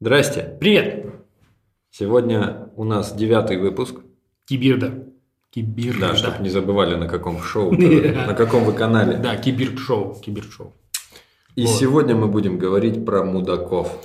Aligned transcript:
Здрасте. 0.00 0.56
Привет! 0.60 1.06
Сегодня 1.90 2.68
у 2.76 2.84
нас 2.84 3.14
девятый 3.14 3.58
выпуск. 3.58 3.96
Кибирда. 4.46 5.06
Кибирда. 5.50 6.08
Да, 6.08 6.16
чтобы 6.16 6.42
не 6.42 6.48
забывали, 6.50 6.96
на 6.96 7.06
каком 7.06 7.40
шоу, 7.40 7.70
на 7.72 8.34
каком 8.34 8.64
вы 8.64 8.72
канале. 8.72 9.16
Да, 9.16 9.36
кибирд-шоу. 9.36 10.20
Кибирд-шоу. 10.20 10.72
И 11.54 11.64
Вот. 11.66 11.76
сегодня 11.76 12.16
мы 12.16 12.26
будем 12.26 12.58
говорить 12.58 13.04
про 13.04 13.22
мудаков. 13.24 14.04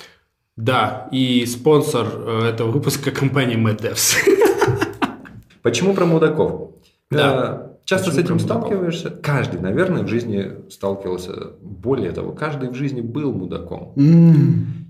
Да, 0.55 1.07
и 1.12 1.46
спонсор 1.48 2.08
э, 2.14 2.50
этого 2.50 2.70
выпуска 2.70 3.12
компания 3.12 3.56
Mad 3.56 3.82
Devs. 3.82 4.18
Почему 5.64 5.96
про 5.96 6.06
мудаков? 6.06 6.71
Да. 7.10 7.68
Часто 7.90 8.12
с 8.12 8.16
Почему 8.16 8.36
этим 8.36 8.38
про 8.38 8.44
мудаков? 8.44 8.68
сталкиваешься. 8.68 9.10
Каждый, 9.10 9.60
наверное, 9.60 10.04
в 10.04 10.08
жизни 10.08 10.70
сталкивался. 10.70 11.54
Более 11.60 12.12
того, 12.12 12.34
каждый 12.34 12.70
в 12.70 12.76
жизни 12.76 13.02
был 13.02 13.34
мудаком. 13.34 13.94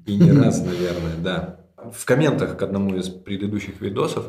И 0.05 0.17
не 0.17 0.33
раз, 0.33 0.61
наверное, 0.65 1.15
да. 1.23 1.61
В 1.93 2.03
комментах 2.03 2.57
к 2.57 2.61
одному 2.61 2.97
из 2.97 3.07
предыдущих 3.07 3.79
видосов 3.79 4.25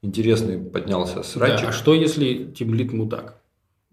интересный 0.00 0.56
поднялся 0.58 1.16
Да, 1.16 1.22
срачик. 1.24 1.68
а 1.68 1.72
что 1.72 1.92
если 1.92 2.44
тимлит 2.44 2.90
мудак? 2.94 3.34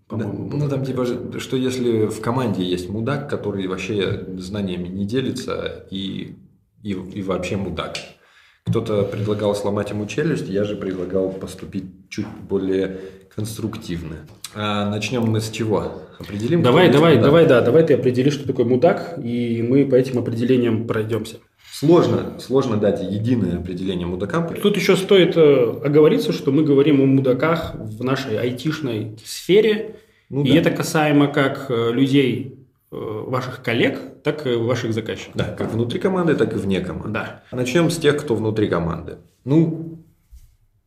Да, 0.10 0.26
ну 0.26 0.70
там 0.70 0.86
типа, 0.86 1.06
что 1.40 1.58
если 1.58 2.06
в 2.06 2.22
команде 2.22 2.64
есть 2.64 2.88
мудак, 2.88 3.30
который 3.30 3.68
вообще 3.68 4.26
знаниями 4.38 4.88
не 4.88 5.06
делится 5.06 5.86
и, 5.92 6.38
и, 6.82 6.92
и 6.92 7.22
вообще 7.24 7.58
мудак. 7.58 7.98
Кто-то 8.66 9.04
предлагал 9.04 9.56
сломать 9.56 9.90
ему 9.92 10.06
челюсть, 10.06 10.48
я 10.48 10.64
же 10.64 10.76
предлагал 10.76 11.30
поступить 11.30 11.86
чуть 12.10 12.28
более 12.50 13.00
конструктивно. 13.36 14.18
А 14.56 14.90
начнем 14.90 15.24
мы 15.24 15.42
с 15.42 15.50
чего? 15.50 16.02
Определим? 16.20 16.62
Давай, 16.64 16.92
давай, 16.92 17.16
мудак? 17.16 17.26
давай, 17.26 17.46
да, 17.48 17.62
давай 17.62 17.86
ты 17.86 17.96
определишь, 17.96 18.34
что 18.34 18.48
такое 18.48 18.66
мудак, 18.66 19.20
и 19.22 19.66
мы 19.68 19.86
по 19.86 19.96
этим 19.96 20.20
определениям 20.20 20.88
пройдемся. 20.88 21.38
Сложно, 21.72 22.40
сложно 22.40 22.78
дать 22.78 23.02
единое 23.04 23.58
определение 23.58 24.06
мудакам. 24.08 24.48
Тут 24.62 24.78
еще 24.78 24.96
стоит 24.96 25.36
э, 25.36 25.82
оговориться, 25.84 26.32
что 26.32 26.52
мы 26.52 26.64
говорим 26.64 27.02
о 27.02 27.06
мудаках 27.06 27.74
в 27.76 28.04
нашей 28.04 28.40
айтишной 28.40 29.18
сфере, 29.26 29.96
Ну 30.30 30.44
и 30.44 30.52
да. 30.52 30.60
это 30.60 30.72
касаемо 30.72 31.28
как 31.28 31.66
э, 31.70 31.92
людей, 31.92 32.60
э, 32.92 32.96
ваших 32.96 33.64
коллег, 33.64 34.00
так 34.24 34.48
и 34.48 34.56
ваших 34.56 34.94
заказчиков. 34.94 35.36
Да, 35.36 35.46
как 35.46 35.74
внутри 35.74 36.00
команды, 36.00 36.36
так 36.36 36.54
и 36.54 36.58
вне 36.58 36.80
команды. 36.80 37.14
Да. 37.14 37.44
Начнем 37.52 37.90
с 37.90 37.98
тех, 37.98 38.18
кто 38.18 38.36
внутри 38.36 38.68
команды. 38.68 39.18
Ну, 39.44 40.00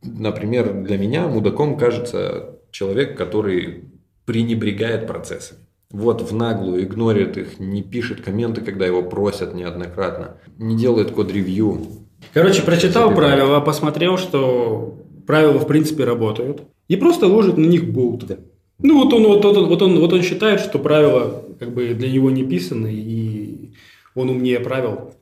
например, 0.03 0.83
для 0.83 0.97
меня 0.97 1.27
мудаком 1.27 1.77
кажется 1.77 2.57
человек, 2.71 3.17
который 3.17 3.85
пренебрегает 4.25 5.07
процессами. 5.07 5.61
Вот 5.89 6.21
в 6.21 6.35
наглую 6.35 6.83
игнорит 6.83 7.37
их, 7.37 7.59
не 7.59 7.81
пишет 7.81 8.21
комменты, 8.21 8.61
когда 8.61 8.85
его 8.85 9.01
просят 9.03 9.53
неоднократно, 9.53 10.35
не 10.57 10.75
делает 10.75 11.11
код-ревью. 11.11 11.81
Короче, 12.33 12.61
прочитал 12.61 13.09
Забивает. 13.09 13.37
правила, 13.37 13.59
посмотрел, 13.61 14.17
что 14.17 14.99
правила 15.25 15.59
в 15.59 15.67
принципе 15.67 16.03
работают, 16.03 16.63
и 16.89 16.97
просто 16.97 17.27
ложит 17.27 17.57
на 17.57 17.65
них 17.65 17.89
болт. 17.91 18.25
Ну 18.79 19.03
вот 19.03 19.13
он, 19.13 19.23
вот, 19.23 19.45
он, 19.45 19.67
вот, 19.67 19.81
он, 19.81 19.99
вот 19.99 20.13
он 20.13 20.21
считает, 20.21 20.59
что 20.59 20.77
правила 20.77 21.43
как 21.59 21.73
бы 21.73 21.93
для 21.93 22.11
него 22.11 22.29
не 22.29 22.43
писаны, 22.43 22.93
и 22.93 23.26
он 24.17 24.29
умнее 24.29 24.59
правил, 24.59 25.13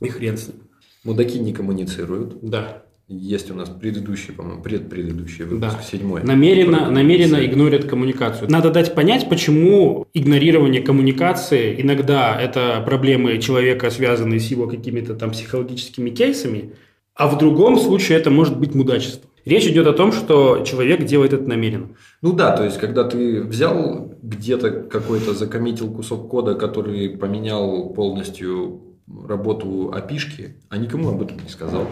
и 0.00 0.08
хрен 0.08 0.36
с 0.36 0.48
ним. 0.48 0.56
Мудаки 1.04 1.38
не 1.38 1.52
коммуницируют. 1.52 2.38
Да. 2.42 2.82
Есть 3.08 3.50
у 3.50 3.54
нас 3.54 3.68
предыдущий, 3.68 4.32
по-моему, 4.32 4.62
предпредыдущий 4.62 5.44
выпуск, 5.44 5.78
Да. 5.78 5.82
седьмой. 5.82 6.22
Намеренно, 6.22 6.90
намеренно 6.90 7.44
игнорят 7.44 7.84
коммуникацию. 7.86 8.48
Надо 8.50 8.70
дать 8.70 8.94
понять, 8.94 9.28
почему 9.28 10.06
игнорирование 10.14 10.80
коммуникации 10.80 11.80
иногда 11.80 12.40
это 12.40 12.80
проблемы 12.86 13.38
человека, 13.38 13.90
связанные 13.90 14.38
с 14.38 14.46
его 14.46 14.68
какими-то 14.68 15.14
там 15.14 15.32
психологическими 15.32 16.10
кейсами, 16.10 16.72
а 17.14 17.28
в 17.28 17.38
другом 17.38 17.78
случае 17.78 18.18
это 18.18 18.30
может 18.30 18.58
быть 18.58 18.74
мудачество. 18.74 19.28
Речь 19.44 19.66
идет 19.66 19.86
о 19.86 19.92
том, 19.92 20.12
что 20.12 20.64
человек 20.64 21.04
делает 21.04 21.32
это 21.32 21.48
намеренно. 21.48 21.88
Ну 22.20 22.32
да, 22.32 22.54
то 22.54 22.64
есть, 22.64 22.78
когда 22.78 23.04
ты 23.04 23.42
взял 23.42 24.14
где-то 24.22 24.70
какой-то, 24.70 25.32
закоммитил 25.34 25.90
кусок 25.90 26.28
кода, 26.28 26.54
который 26.54 27.08
поменял 27.10 27.90
полностью 27.90 28.82
работу 29.26 29.90
опишки, 29.92 30.56
а 30.68 30.76
никому 30.76 31.08
об 31.08 31.22
этом 31.22 31.38
не 31.42 31.48
сказал. 31.48 31.86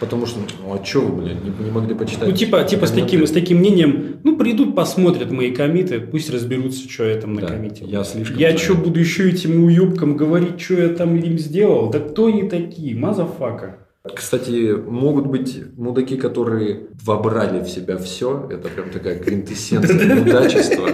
Потому 0.00 0.26
что, 0.26 0.38
ну 0.62 0.74
а 0.74 0.84
что 0.84 1.00
вы, 1.00 1.22
блядь, 1.22 1.44
не, 1.44 1.64
не 1.64 1.70
могли 1.72 1.94
почитать? 1.94 2.28
Ну, 2.28 2.34
типа, 2.34 2.62
типа 2.62 2.86
с, 2.86 2.92
таким, 2.92 3.26
с 3.26 3.32
таким 3.32 3.58
мнением, 3.58 4.20
ну, 4.22 4.36
придут, 4.36 4.76
посмотрят 4.76 5.32
мои 5.32 5.50
commit 5.50 5.86
ы, 5.86 5.98
пусть 6.00 6.30
разберутся, 6.30 6.88
что 6.88 7.04
я 7.04 7.20
там 7.20 7.34
Да, 7.34 7.42
накоммитил. 7.42 7.86
я 7.88 8.04
слишком 8.04 8.38
Я 8.38 8.56
что, 8.56 8.74
буду 8.74 9.00
еще 9.00 9.28
этим 9.28 9.64
уебкам 9.64 10.16
говорить, 10.16 10.60
что 10.60 10.74
я 10.74 10.88
там 10.90 11.16
им 11.16 11.36
сделал? 11.36 11.90
Да 11.90 11.98
кто 11.98 12.26
они 12.26 12.48
такие? 12.48 12.94
Motherfucker. 12.94 13.87
Кстати, 14.14 14.74
могут 14.74 15.26
быть 15.26 15.62
мудаки, 15.76 16.16
которые 16.16 16.88
вобрали 17.04 17.60
в 17.60 17.68
себя 17.68 17.96
все. 17.98 18.48
Это 18.50 18.68
прям 18.68 18.90
такая 18.90 19.18
квинтэссенция 19.18 20.14
мудачества. 20.24 20.88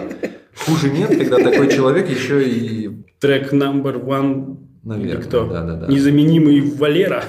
Хуже 0.56 0.90
нет, 0.90 1.10
когда 1.16 1.36
такой 1.38 1.68
человек 1.68 2.08
еще 2.08 2.48
и... 2.48 2.90
Track 3.20 3.52
number 3.52 4.02
one. 4.02 4.56
Наверное, 4.82 5.22
кто? 5.22 5.46
да, 5.46 5.62
да, 5.62 5.76
да. 5.76 5.86
Незаменимый 5.86 6.60
Валера. 6.60 7.24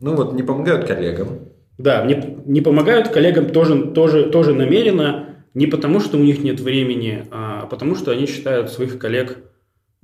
Ну 0.00 0.14
вот, 0.14 0.34
не 0.34 0.42
помогают 0.42 0.86
коллегам. 0.86 1.28
Да, 1.78 2.04
мне 2.04 2.38
не 2.44 2.60
помогают 2.60 3.08
коллегам 3.08 3.46
тоже, 3.46 3.86
тоже, 3.86 4.24
тоже 4.24 4.54
намеренно, 4.54 5.30
не 5.54 5.66
потому 5.66 6.00
что 6.00 6.18
у 6.18 6.20
них 6.20 6.42
нет 6.42 6.60
времени, 6.60 7.24
а 7.30 7.66
потому 7.66 7.94
что 7.96 8.10
они 8.12 8.26
считают 8.26 8.70
своих 8.70 8.98
коллег, 8.98 9.38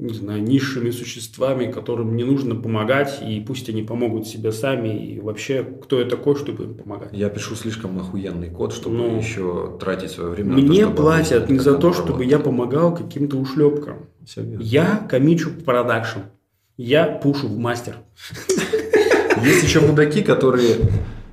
не 0.00 0.15
знаю, 0.15 0.43
низшими 0.43 0.91
существами, 0.91 1.71
которым 1.71 2.16
не 2.16 2.25
нужно 2.25 2.55
помогать, 2.56 3.21
и 3.22 3.41
пусть 3.41 3.69
они 3.69 3.83
помогут 3.83 4.27
себе 4.27 4.50
сами, 4.50 4.88
и 5.15 5.21
вообще, 5.21 5.62
кто 5.62 6.00
я 6.00 6.06
такой, 6.06 6.37
чтобы 6.37 6.65
им 6.65 6.75
помогать. 6.75 7.11
Я 7.12 7.28
пишу 7.28 7.55
слишком 7.55 7.99
охуенный 7.99 8.49
код, 8.50 8.72
чтобы 8.72 8.97
Ну, 8.97 9.19
еще 9.19 9.77
тратить 9.78 10.10
свое 10.10 10.31
время 10.31 10.50
на 10.55 10.56
то, 10.56 10.62
Мне 10.62 10.81
чтобы 10.83 10.97
платят 10.97 11.50
не 11.50 11.59
за 11.59 11.75
то, 11.75 11.93
чтобы 11.93 12.09
работает. 12.12 12.31
я 12.31 12.39
помогал 12.39 12.94
каким-то 12.94 13.37
ушлепкам. 13.37 14.06
Я 14.37 15.06
комичу 15.09 15.50
продакшн. 15.50 16.21
Я 16.77 17.05
пушу 17.06 17.49
в 17.49 17.59
мастер. 17.59 17.97
Есть 19.44 19.62
еще 19.65 19.81
мудаки, 19.81 20.22
которые 20.22 20.77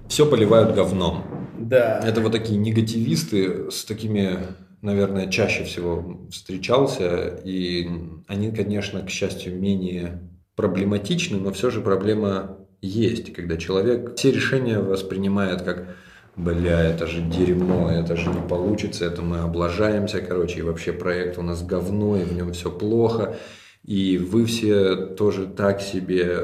все 0.08 0.26
поливают 0.26 0.76
говном. 0.76 1.24
Да. 1.58 2.00
Это 2.06 2.22
вот 2.22 2.32
такие 2.34 2.60
негативисты, 2.60 3.72
с 3.72 3.84
такими, 3.86 4.40
наверное, 4.82 5.30
чаще 5.30 5.64
всего 5.64 6.28
встречался. 6.32 7.40
И 7.44 7.90
они, 8.28 8.52
конечно, 8.52 9.02
к 9.02 9.10
счастью, 9.10 9.60
менее 9.60 10.22
проблематичны, 10.56 11.38
но 11.38 11.52
все 11.52 11.70
же 11.70 11.82
проблема 11.82 12.58
есть, 12.82 13.34
когда 13.34 13.58
человек 13.58 14.16
все 14.16 14.32
решения 14.32 14.80
воспринимает 14.80 15.62
как 15.62 15.96
Бля, 16.38 16.84
это 16.84 17.08
же 17.08 17.22
дерьмо, 17.22 17.90
это 17.90 18.16
же 18.16 18.30
не 18.30 18.48
получится, 18.48 19.06
это 19.06 19.24
мы 19.24 19.40
облажаемся, 19.40 20.22
короче, 20.22 20.60
и 20.60 20.62
вообще 20.62 20.94
проект 20.94 21.40
у 21.40 21.42
нас 21.42 21.64
говно, 21.64 22.16
и 22.16 22.24
в 22.24 22.34
нем 22.34 22.54
все 22.54 22.70
плохо, 22.70 23.38
и 23.84 24.20
вы 24.20 24.46
все 24.46 24.96
тоже 24.96 25.48
так 25.48 25.82
себе. 25.82 26.38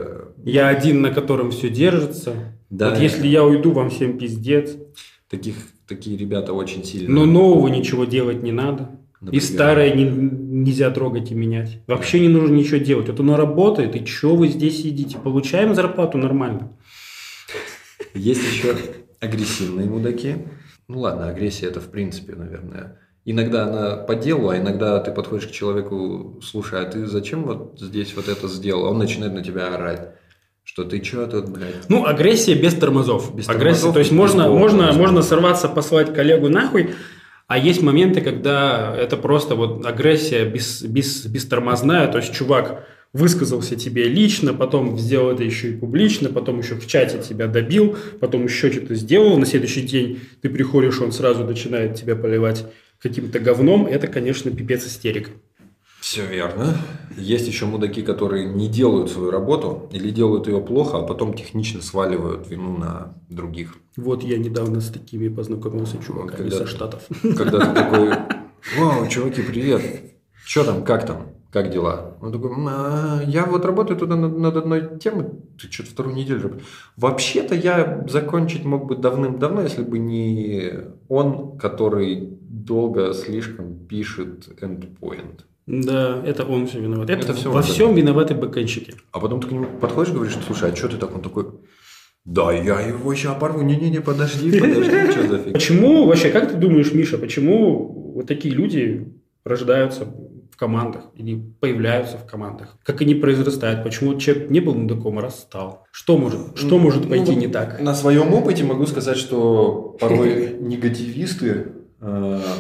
Я 0.44 0.70
один, 0.70 1.02
на 1.02 1.12
котором 1.12 1.52
все 1.52 1.70
держится. 1.70 2.34
Да. 2.72 2.90
Вот 2.90 3.00
если 3.00 3.28
я 3.28 3.44
уйду, 3.44 3.72
вам 3.72 3.92
всем 3.92 4.18
пиздец. 4.18 4.76
Таких, 5.30 5.56
такие 5.96 6.18
ребята 6.18 6.54
очень 6.54 6.84
сильно. 6.84 7.14
Но 7.14 7.26
нового 7.26 7.68
ничего 7.68 8.06
делать 8.06 8.42
не 8.44 8.52
надо. 8.52 8.90
И 9.22 9.26
Например. 9.26 9.44
старое 9.46 9.94
не- 9.96 10.04
нельзя 10.04 10.92
трогать 10.92 11.32
и 11.32 11.36
менять. 11.36 11.80
Вообще 11.88 12.20
не 12.20 12.28
нужно 12.28 12.54
ничего 12.56 12.78
делать. 12.78 13.08
Вот 13.08 13.20
оно 13.20 13.38
работает, 13.38 13.96
и 13.96 14.06
что 14.06 14.36
вы 14.36 14.48
здесь 14.50 14.82
сидите? 14.82 15.18
Получаем 15.18 15.74
зарплату 15.76 16.18
нормально. 16.18 16.76
Есть 18.14 18.42
еще 18.44 18.76
агрессивные 19.20 19.88
мудаки. 19.90 20.36
Ну 20.88 21.00
ладно, 21.00 21.30
агрессия 21.30 21.68
это 21.68 21.80
в 21.80 21.90
принципе, 21.90 22.36
наверное. 22.36 23.00
Иногда 23.26 23.64
она 23.68 23.96
по 23.96 24.16
делу, 24.16 24.50
а 24.50 24.58
иногда 24.58 25.00
ты 25.00 25.12
подходишь 25.12 25.48
к 25.48 25.52
человеку, 25.52 26.42
слушай, 26.44 26.82
а 26.82 26.86
ты 26.92 27.06
зачем 27.08 27.46
вот 27.46 27.78
здесь 27.80 28.14
вот 28.18 28.28
это 28.28 28.50
сделал? 28.50 28.88
А 28.88 28.90
Он 28.90 28.98
начинает 28.98 29.34
на 29.34 29.42
тебя 29.42 29.74
орать. 29.74 30.10
Что 30.64 30.86
ты 30.86 31.04
что 31.04 31.28
тут, 31.28 31.50
блядь? 31.50 31.90
Ну, 31.90 32.06
агрессия 32.06 32.56
без 32.56 32.74
тормозов. 32.74 33.36
Без 33.36 33.50
агрессия, 33.50 33.82
тормозов 33.82 33.94
то 33.94 34.00
есть 34.00 34.12
без 34.12 34.18
можно, 34.18 34.44
слова, 34.46 34.60
можно, 34.60 34.82
без 34.90 34.96
можно 34.96 35.22
слова. 35.22 35.42
сорваться, 35.42 35.70
послать 35.70 36.14
коллегу 36.14 36.50
нахуй, 36.50 36.96
а 37.48 37.58
есть 37.58 37.82
моменты, 37.82 38.22
когда 38.22 38.96
это 38.98 39.18
просто 39.18 39.56
вот 39.56 39.86
агрессия 39.86 40.46
без, 40.46 40.82
без, 40.82 41.26
бестормозная, 41.26 42.08
то 42.08 42.18
есть 42.18 42.34
чувак 42.34 42.88
высказался 43.12 43.76
тебе 43.76 44.06
лично, 44.06 44.54
потом 44.54 44.98
сделал 44.98 45.32
это 45.32 45.44
еще 45.44 45.70
и 45.70 45.78
публично, 45.78 46.30
потом 46.30 46.60
еще 46.60 46.76
в 46.76 46.88
чате 46.88 47.20
тебя 47.22 47.48
добил, 47.48 47.96
потом 48.20 48.46
еще 48.46 48.72
что-то 48.72 48.96
сделал, 48.96 49.38
на 49.38 49.46
следующий 49.46 49.84
день 49.84 50.22
ты 50.42 50.50
приходишь, 50.50 51.00
он 51.00 51.12
сразу 51.12 51.44
начинает 51.44 51.96
тебя 51.96 52.16
поливать 52.16 52.66
каким-то 53.00 53.40
говном, 53.40 53.86
это, 53.86 54.08
конечно, 54.08 54.50
пипец 54.50 54.88
истерик. 54.88 55.30
Все 56.04 56.26
верно. 56.26 56.76
Есть 57.16 57.48
еще 57.48 57.66
мудаки, 57.66 58.02
которые 58.02 58.50
не 58.50 58.68
делают 58.68 59.10
свою 59.10 59.32
работу 59.32 59.88
или 59.94 60.10
делают 60.10 60.48
ее 60.48 60.60
плохо, 60.60 60.98
а 60.98 61.04
потом 61.04 61.34
технично 61.34 61.82
сваливают 61.82 62.50
вину 62.50 62.78
на 62.78 63.14
других. 63.30 63.78
Вот 63.96 64.22
я 64.22 64.38
недавно 64.38 64.82
с 64.82 64.90
такими 64.90 65.30
познакомился 65.30 65.98
чуваками 66.06 66.50
Когда 66.50 66.58
со 66.58 66.64
ты- 66.66 66.70
Штатов. 66.70 67.04
Когда 67.22 67.60
ты 67.60 67.74
такой, 67.74 68.10
вау, 68.78 69.08
чуваки, 69.08 69.44
привет. 69.44 69.82
Что 70.44 70.66
там, 70.66 70.84
как 70.84 71.06
там? 71.08 71.28
как 71.54 71.70
дела? 71.70 72.18
Он 72.20 72.34
такой, 72.34 72.52
а, 72.68 73.22
я 73.26 73.46
вот 73.46 73.64
работаю 73.64 73.98
туда 73.98 74.18
над, 74.18 74.38
над 74.38 74.58
одной 74.58 75.00
темой, 75.00 75.28
ты 75.58 75.72
что-то 75.72 75.92
вторую 75.92 76.18
неделю. 76.18 76.60
Вообще-то 76.98 77.56
я 77.56 78.04
закончить 78.10 78.66
мог 78.66 78.88
бы 78.88 78.98
давным-давно, 78.98 79.62
если 79.62 79.84
бы 79.84 80.00
не 80.00 80.70
он, 81.08 81.58
который 81.58 82.28
долго 82.42 83.14
слишком 83.14 83.76
пишет 83.88 84.50
endpoint. 84.62 85.46
Да, 85.66 86.22
это 86.26 86.44
он 86.44 86.68
все 86.68 86.80
виноват. 86.80 87.10
Это, 87.10 87.22
это 87.24 87.34
все 87.34 87.52
во 87.52 87.62
всем 87.62 87.96
виноваты 87.96 88.36
бэкэнщики. 88.36 88.96
А 89.12 89.20
потом 89.20 89.40
ты 89.42 89.48
к 89.48 89.52
нему 89.52 89.66
подходишь 89.80 90.12
и 90.12 90.16
говоришь, 90.16 90.38
слушай, 90.46 90.72
а 90.72 90.76
что 90.76 90.90
ты 90.90 90.98
так? 90.98 91.16
Он 91.16 91.22
такой, 91.22 91.46
да, 92.26 92.54
я 92.54 92.80
его 92.80 93.14
сейчас 93.16 93.38
порву. 93.38 93.62
Не-не-не, 93.62 94.02
подожди, 94.02 94.60
подожди, 94.60 95.12
что 95.12 95.28
за 95.28 95.38
фиг. 95.40 95.54
Почему, 95.54 96.06
вообще, 96.06 96.30
как 96.30 96.52
ты 96.52 96.56
думаешь, 96.56 96.94
Миша, 96.94 97.18
почему 97.18 98.14
вот 98.16 98.28
такие 98.28 98.54
люди 98.54 99.14
рождаются 99.44 100.06
в 100.06 100.56
командах 100.56 101.06
или 101.16 101.42
появляются 101.60 102.18
в 102.18 102.26
командах? 102.26 102.78
Как 102.84 103.02
они 103.02 103.16
произрастают? 103.16 103.84
Почему 103.84 104.18
человек 104.18 104.50
не 104.50 104.62
был 104.62 104.74
мудаком, 104.74 105.20
а 105.20 105.22
раз 105.22 105.42
стал? 105.42 105.86
Что 105.92 106.18
может, 106.18 106.58
что 106.58 106.78
может 106.78 107.10
пойти 107.10 107.34
ну, 107.34 107.40
не 107.40 107.48
так? 107.48 107.82
На 107.82 107.94
своем 107.94 108.34
опыте 108.34 108.64
могу 108.64 108.86
сказать, 108.86 109.18
что 109.18 109.98
порой 110.00 110.56
негативисты 110.60 111.74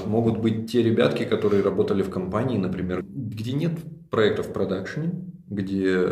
могут 0.05 0.39
быть 0.39 0.71
те 0.71 0.81
ребятки, 0.81 1.23
которые 1.23 1.63
работали 1.63 2.01
в 2.01 2.09
компании, 2.09 2.57
например, 2.57 3.03
где 3.03 3.53
нет 3.53 3.73
проектов 4.09 4.47
в 4.47 4.53
продакшене, 4.53 5.11
где 5.49 6.07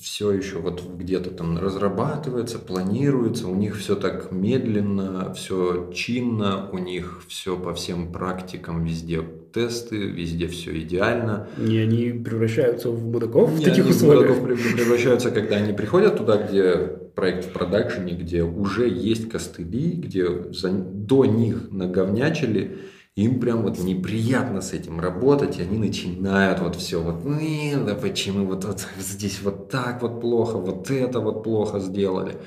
все 0.00 0.32
еще 0.32 0.58
вот 0.58 0.82
где-то 0.96 1.30
там 1.30 1.58
разрабатывается, 1.58 2.58
планируется, 2.58 3.48
у 3.48 3.54
них 3.54 3.76
все 3.76 3.94
так 3.96 4.32
медленно, 4.32 5.32
все 5.34 5.90
чинно, 5.94 6.68
у 6.72 6.78
них 6.78 7.22
все 7.28 7.56
по 7.56 7.72
всем 7.74 8.12
практикам, 8.12 8.84
везде 8.84 9.22
тесты, 9.52 9.96
везде 10.08 10.48
все 10.48 10.78
идеально. 10.80 11.48
И 11.56 11.76
они 11.78 12.10
превращаются 12.12 12.90
в 12.90 13.04
мудаков 13.04 13.52
Не, 13.52 13.60
в 13.60 13.62
таких 13.62 13.84
они 13.84 13.90
условиях? 13.90 14.36
мудаков 14.40 14.74
превращаются, 14.74 15.30
когда 15.30 15.56
они 15.56 15.72
приходят 15.72 16.16
туда, 16.16 16.36
где 16.38 17.03
проект 17.14 17.46
в 17.46 17.52
продакшене, 17.52 18.14
где 18.14 18.42
уже 18.42 18.88
есть 18.88 19.28
костыли, 19.28 19.92
где 19.92 20.52
за, 20.52 20.70
до 20.70 21.24
них 21.24 21.70
наговнячили, 21.70 22.78
им 23.16 23.40
прям 23.40 23.62
вот 23.62 23.78
неприятно 23.78 24.60
с 24.60 24.72
этим 24.72 24.98
работать, 24.98 25.58
и 25.58 25.62
они 25.62 25.78
начинают 25.78 26.60
вот 26.60 26.74
все 26.76 27.00
вот, 27.00 27.24
ну 27.24 27.84
да 27.86 27.94
почему 27.94 28.46
вот, 28.46 28.64
вот 28.64 28.86
здесь 28.98 29.40
вот 29.42 29.70
так 29.70 30.02
вот 30.02 30.20
плохо, 30.20 30.58
вот 30.58 30.90
это 30.90 31.20
вот 31.20 31.44
плохо 31.44 31.78
сделали, 31.78 32.38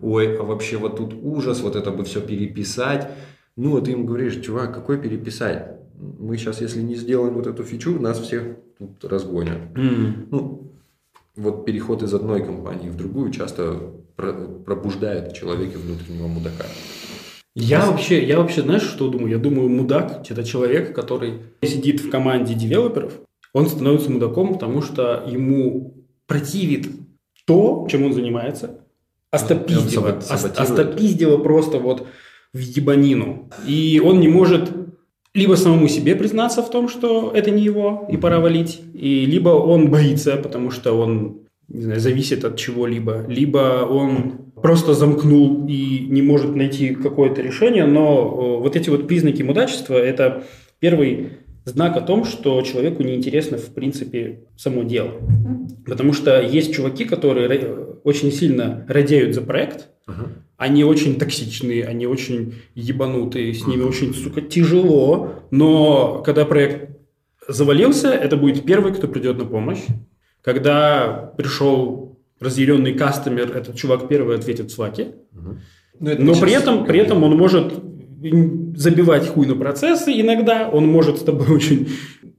ой, 0.00 0.36
а 0.38 0.42
вообще 0.42 0.76
вот 0.76 0.96
тут 0.96 1.14
ужас, 1.14 1.60
вот 1.60 1.76
это 1.76 1.90
бы 1.90 2.04
все 2.04 2.20
переписать. 2.20 3.08
Ну, 3.56 3.72
вот 3.72 3.84
ты 3.84 3.92
им 3.92 4.06
говоришь, 4.06 4.40
чувак, 4.40 4.74
какой 4.74 4.98
переписать? 4.98 5.76
Мы 5.94 6.36
сейчас, 6.36 6.60
если 6.60 6.80
не 6.80 6.94
сделаем 6.94 7.34
вот 7.34 7.46
эту 7.46 7.64
фичу, 7.64 8.00
нас 8.00 8.18
всех 8.18 8.56
тут 8.78 9.04
разгонят. 9.04 9.58
Mm. 9.74 10.28
Ну, 10.30 10.72
вот 11.36 11.64
переход 11.64 12.02
из 12.02 12.12
одной 12.14 12.44
компании 12.44 12.88
в 12.88 12.96
другую 12.96 13.30
часто 13.30 13.78
пробуждает 14.16 15.32
в 15.32 15.34
человеке 15.34 15.78
внутреннего 15.78 16.26
мудака. 16.26 16.64
Я 17.54 17.84
вообще, 17.86 18.24
я 18.24 18.38
вообще, 18.38 18.62
знаешь, 18.62 18.82
что 18.82 19.08
думаю? 19.08 19.32
Я 19.32 19.38
думаю, 19.38 19.68
мудак– 19.68 20.24
это 20.28 20.42
человек, 20.42 20.94
который 20.94 21.42
сидит 21.62 22.00
в 22.00 22.10
команде 22.10 22.54
девелоперов, 22.54 23.12
он 23.52 23.68
становится 23.68 24.10
мудаком, 24.10 24.54
потому 24.54 24.80
что 24.80 25.22
ему 25.26 26.06
противит 26.26 26.88
то, 27.44 27.86
чем 27.90 28.04
он 28.04 28.14
занимается, 28.14 28.80
остопиздило, 29.30 30.18
остопиздило 30.28 31.36
просто 31.38 31.78
вот 31.78 32.06
в 32.54 32.58
ебанину. 32.58 33.50
И 33.66 34.00
он 34.02 34.20
не 34.20 34.28
может 34.28 34.70
либо 35.34 35.54
самому 35.54 35.88
себе 35.88 36.14
признаться 36.14 36.62
в 36.62 36.70
том, 36.70 36.88
что 36.88 37.32
это 37.34 37.50
не 37.50 37.62
его, 37.62 38.06
и 38.10 38.16
пора 38.16 38.40
валить, 38.40 38.80
и 38.94 39.24
либо 39.26 39.50
он 39.50 39.90
боится, 39.90 40.36
потому 40.36 40.70
что 40.70 40.92
он 40.92 41.42
не 41.68 41.82
знаю, 41.82 42.00
зависит 42.00 42.44
от 42.44 42.58
чего-либо, 42.58 43.24
либо 43.28 43.86
он 43.88 44.52
просто 44.62 44.94
замкнул 44.94 45.66
и 45.66 46.06
не 46.08 46.22
может 46.22 46.54
найти 46.54 46.94
какое-то 46.94 47.40
решение, 47.40 47.86
но 47.86 48.58
вот 48.60 48.76
эти 48.76 48.90
вот 48.90 49.08
признаки 49.08 49.42
мудачества– 49.42 49.94
это 49.96 50.44
первый 50.80 51.30
знак 51.64 51.96
о 51.96 52.00
том, 52.00 52.24
что 52.24 52.60
человеку 52.62 53.02
неинтересно, 53.02 53.56
в 53.56 53.72
принципе, 53.72 54.40
само 54.56 54.82
дело. 54.82 55.12
Потому 55.86 56.12
что 56.12 56.40
есть 56.40 56.74
чуваки, 56.74 57.04
которые 57.04 57.72
очень 58.04 58.32
сильно 58.32 58.84
радеют 58.88 59.34
за 59.34 59.42
проект, 59.42 59.88
uh-huh. 60.08 60.28
Они 60.62 60.84
очень 60.84 61.18
токсичные, 61.18 61.84
они 61.84 62.06
очень 62.06 62.54
ебанутые, 62.76 63.52
с 63.52 63.66
ними 63.66 63.82
очень, 63.82 64.14
сука, 64.14 64.40
тяжело, 64.40 65.42
но 65.50 66.22
когда 66.24 66.44
проект 66.44 66.96
завалился, 67.48 68.10
это 68.10 68.36
будет 68.36 68.64
первый, 68.64 68.94
кто 68.94 69.08
придет 69.08 69.38
на 69.38 69.44
помощь, 69.44 69.80
когда 70.40 71.34
пришел 71.36 72.16
разъяренный 72.38 72.94
кастомер, 72.94 73.56
этот 73.56 73.74
чувак 73.74 74.06
первый 74.06 74.36
ответит 74.36 74.70
в 74.70 74.74
слаке. 74.74 75.16
Угу. 75.32 75.56
Но, 75.98 76.14
Но 76.16 76.40
при 76.40 76.52
этом, 76.52 76.84
при 76.84 77.00
этом 77.00 77.24
он 77.24 77.36
может 77.36 77.72
забивать 78.76 79.26
хуй 79.26 79.46
на 79.48 79.56
процессы 79.56 80.12
иногда, 80.12 80.68
он 80.68 80.86
может 80.86 81.18
с 81.18 81.22
тобой 81.22 81.48
очень 81.56 81.88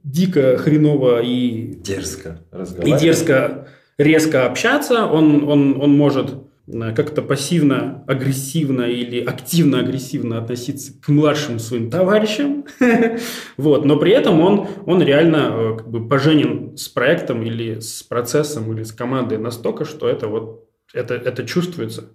дико, 0.06 0.58
хреново 0.58 1.22
и... 1.22 1.74
Дерзко 1.76 2.40
разговаривать. 2.52 3.02
И 3.02 3.06
дерзко, 3.06 3.68
резко 3.98 4.46
общаться, 4.46 5.08
он, 5.08 5.44
он, 5.50 5.82
он 5.82 5.98
может 5.98 6.43
Э, 6.68 6.94
как-то 6.96 7.22
пассивно-агрессивно 7.22 8.84
или 8.84 9.20
активно-агрессивно 9.20 10.38
относиться 10.38 10.94
к 11.02 11.10
младшим 11.10 11.60
своим 11.60 11.90
товарищам. 11.90 12.66
вот. 13.58 13.86
Но 13.86 13.98
при 13.98 14.12
этом 14.12 14.40
он, 14.42 14.68
он 14.86 15.02
реально 15.02 15.50
э, 15.52 15.78
как 15.78 15.90
бы 15.90 16.08
поженен 16.08 16.78
с 16.78 16.88
проектом 16.88 17.44
или 17.44 17.80
с 17.80 18.04
процессом 18.04 18.74
или 18.74 18.84
с 18.84 18.92
командой 18.92 19.38
настолько, 19.38 19.86
что 19.86 20.08
это 20.08 20.28
вот 20.28 20.70
это, 20.94 21.16
это 21.16 21.44
чувствуется. 21.44 22.10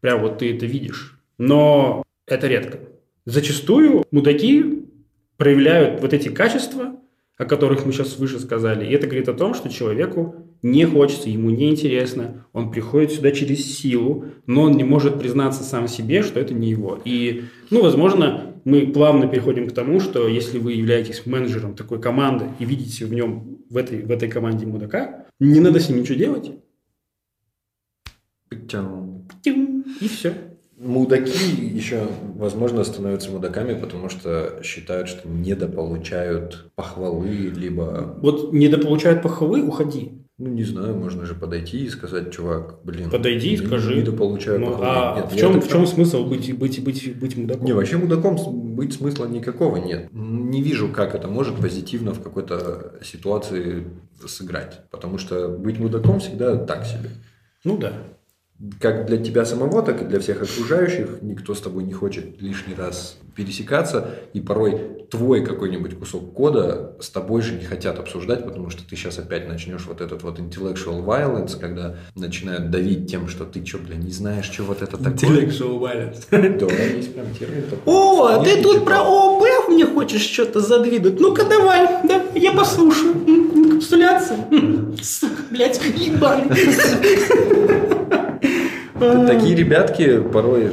Прям 0.00 0.20
вот 0.20 0.38
ты 0.38 0.54
это 0.54 0.64
видишь. 0.64 1.18
Но 1.38 2.02
это 2.26 2.46
редко. 2.46 2.78
Зачастую 3.24 4.04
мудаки 4.10 4.86
проявляют 5.36 6.00
вот 6.00 6.12
эти 6.12 6.28
качества, 6.28 6.96
о 7.36 7.44
которых 7.44 7.84
мы 7.84 7.92
сейчас 7.92 8.16
выше 8.16 8.38
сказали. 8.38 8.86
И 8.86 8.92
это 8.92 9.06
говорит 9.06 9.28
о 9.28 9.34
том, 9.34 9.54
что 9.54 9.68
человеку 9.68 10.51
не 10.62 10.84
хочется, 10.86 11.28
ему 11.28 11.50
не 11.50 11.70
интересно, 11.70 12.46
он 12.52 12.70
приходит 12.70 13.12
сюда 13.12 13.32
через 13.32 13.64
силу, 13.78 14.26
но 14.46 14.62
он 14.62 14.72
не 14.72 14.84
может 14.84 15.18
признаться 15.18 15.64
сам 15.64 15.88
себе, 15.88 16.22
что 16.22 16.38
это 16.38 16.54
не 16.54 16.70
его. 16.70 17.00
И, 17.04 17.44
ну, 17.70 17.82
возможно, 17.82 18.54
мы 18.64 18.86
плавно 18.86 19.26
переходим 19.26 19.68
к 19.68 19.72
тому, 19.72 19.98
что 19.98 20.28
если 20.28 20.58
вы 20.58 20.74
являетесь 20.74 21.26
менеджером 21.26 21.74
такой 21.74 22.00
команды 22.00 22.46
и 22.60 22.64
видите 22.64 23.04
в 23.06 23.12
нем, 23.12 23.58
в 23.68 23.76
этой, 23.76 24.02
в 24.02 24.10
этой 24.10 24.28
команде 24.28 24.66
мудака, 24.66 25.26
не 25.40 25.60
надо 25.60 25.80
с 25.80 25.88
ним 25.88 26.00
ничего 26.00 26.16
делать. 26.16 26.52
И 30.00 30.08
все. 30.08 30.34
Мудаки 30.78 31.64
еще, 31.64 32.08
возможно, 32.34 32.82
становятся 32.82 33.30
мудаками, 33.30 33.78
потому 33.78 34.08
что 34.08 34.60
считают, 34.64 35.08
что 35.08 35.28
недополучают 35.28 36.72
похвалы, 36.74 37.52
либо... 37.54 38.16
Вот 38.20 38.52
недополучают 38.52 39.22
похвалы, 39.22 39.62
уходи. 39.62 40.21
Ну, 40.42 40.48
не 40.48 40.64
знаю, 40.64 40.96
можно 40.96 41.24
же 41.24 41.36
подойти 41.36 41.84
и 41.84 41.88
сказать, 41.88 42.32
чувак, 42.32 42.80
блин. 42.82 43.10
Подойди 43.10 43.52
и 43.52 43.56
скажи. 43.56 44.00
Недополучаю 44.00 44.58
ну, 44.58 44.72
похвалы. 44.72 44.90
А 44.90 45.20
нет, 45.20 45.32
в, 45.32 45.36
чем, 45.36 45.60
в 45.60 45.68
чем 45.68 45.86
смысл 45.86 46.24
быть, 46.24 46.58
быть, 46.58 46.82
быть, 46.82 47.16
быть 47.16 47.36
мудаком? 47.36 47.64
Не, 47.64 47.72
вообще 47.72 47.96
мудаком 47.96 48.36
быть 48.74 48.92
смысла 48.92 49.26
никакого 49.26 49.76
нет. 49.76 50.08
Не 50.10 50.60
вижу, 50.60 50.88
как 50.88 51.14
это 51.14 51.28
может 51.28 51.54
позитивно 51.54 52.12
в 52.12 52.20
какой-то 52.20 52.94
ситуации 53.04 53.86
сыграть. 54.26 54.80
Потому 54.90 55.16
что 55.16 55.48
быть 55.48 55.78
мудаком 55.78 56.18
всегда 56.18 56.56
так 56.56 56.86
себе. 56.86 57.10
Ну 57.62 57.78
да 57.78 57.92
как 58.80 59.06
для 59.06 59.18
тебя 59.18 59.44
самого, 59.44 59.82
так 59.82 60.02
и 60.02 60.04
для 60.04 60.20
всех 60.20 60.42
окружающих. 60.42 61.22
Никто 61.22 61.54
с 61.54 61.60
тобой 61.60 61.84
не 61.84 61.92
хочет 61.92 62.40
лишний 62.40 62.74
раз 62.74 63.18
пересекаться, 63.34 64.10
и 64.34 64.40
порой 64.40 65.06
твой 65.10 65.44
какой-нибудь 65.44 65.98
кусок 65.98 66.32
кода 66.32 66.96
с 67.00 67.10
тобой 67.10 67.42
же 67.42 67.54
не 67.54 67.64
хотят 67.64 67.98
обсуждать, 67.98 68.44
потому 68.44 68.70
что 68.70 68.86
ты 68.88 68.94
сейчас 68.94 69.18
опять 69.18 69.48
начнешь 69.48 69.86
вот 69.86 70.00
этот 70.00 70.22
вот 70.22 70.38
intellectual 70.38 71.04
violence, 71.04 71.58
когда 71.58 71.96
начинают 72.14 72.70
давить 72.70 73.10
тем, 73.10 73.28
что 73.28 73.44
ты 73.44 73.64
что, 73.64 73.78
бля, 73.78 73.96
не 73.96 74.10
знаешь, 74.10 74.44
что 74.50 74.64
вот 74.64 74.82
это 74.82 74.96
такое. 74.96 75.12
Intellectual 75.12 75.80
violence. 75.80 76.24
Да, 76.30 76.84
есть 76.84 77.14
прям 77.14 77.26
термин 77.34 77.64
такой. 77.64 77.82
О, 77.86 78.26
а 78.26 78.44
ты 78.44 78.62
тут 78.62 78.84
про 78.84 79.00
ООБ 79.00 79.68
мне 79.68 79.86
хочешь 79.86 80.22
что-то 80.22 80.60
задвинуть? 80.60 81.18
Ну-ка 81.18 81.44
давай, 81.44 81.88
да, 82.04 82.22
я 82.34 82.52
послушаю. 82.52 83.14
Капсуляция. 83.72 84.46
Блядь, 85.50 85.80
ебали. 85.96 87.88
Такие 89.26 89.54
ребятки 89.54 90.20
порой 90.20 90.72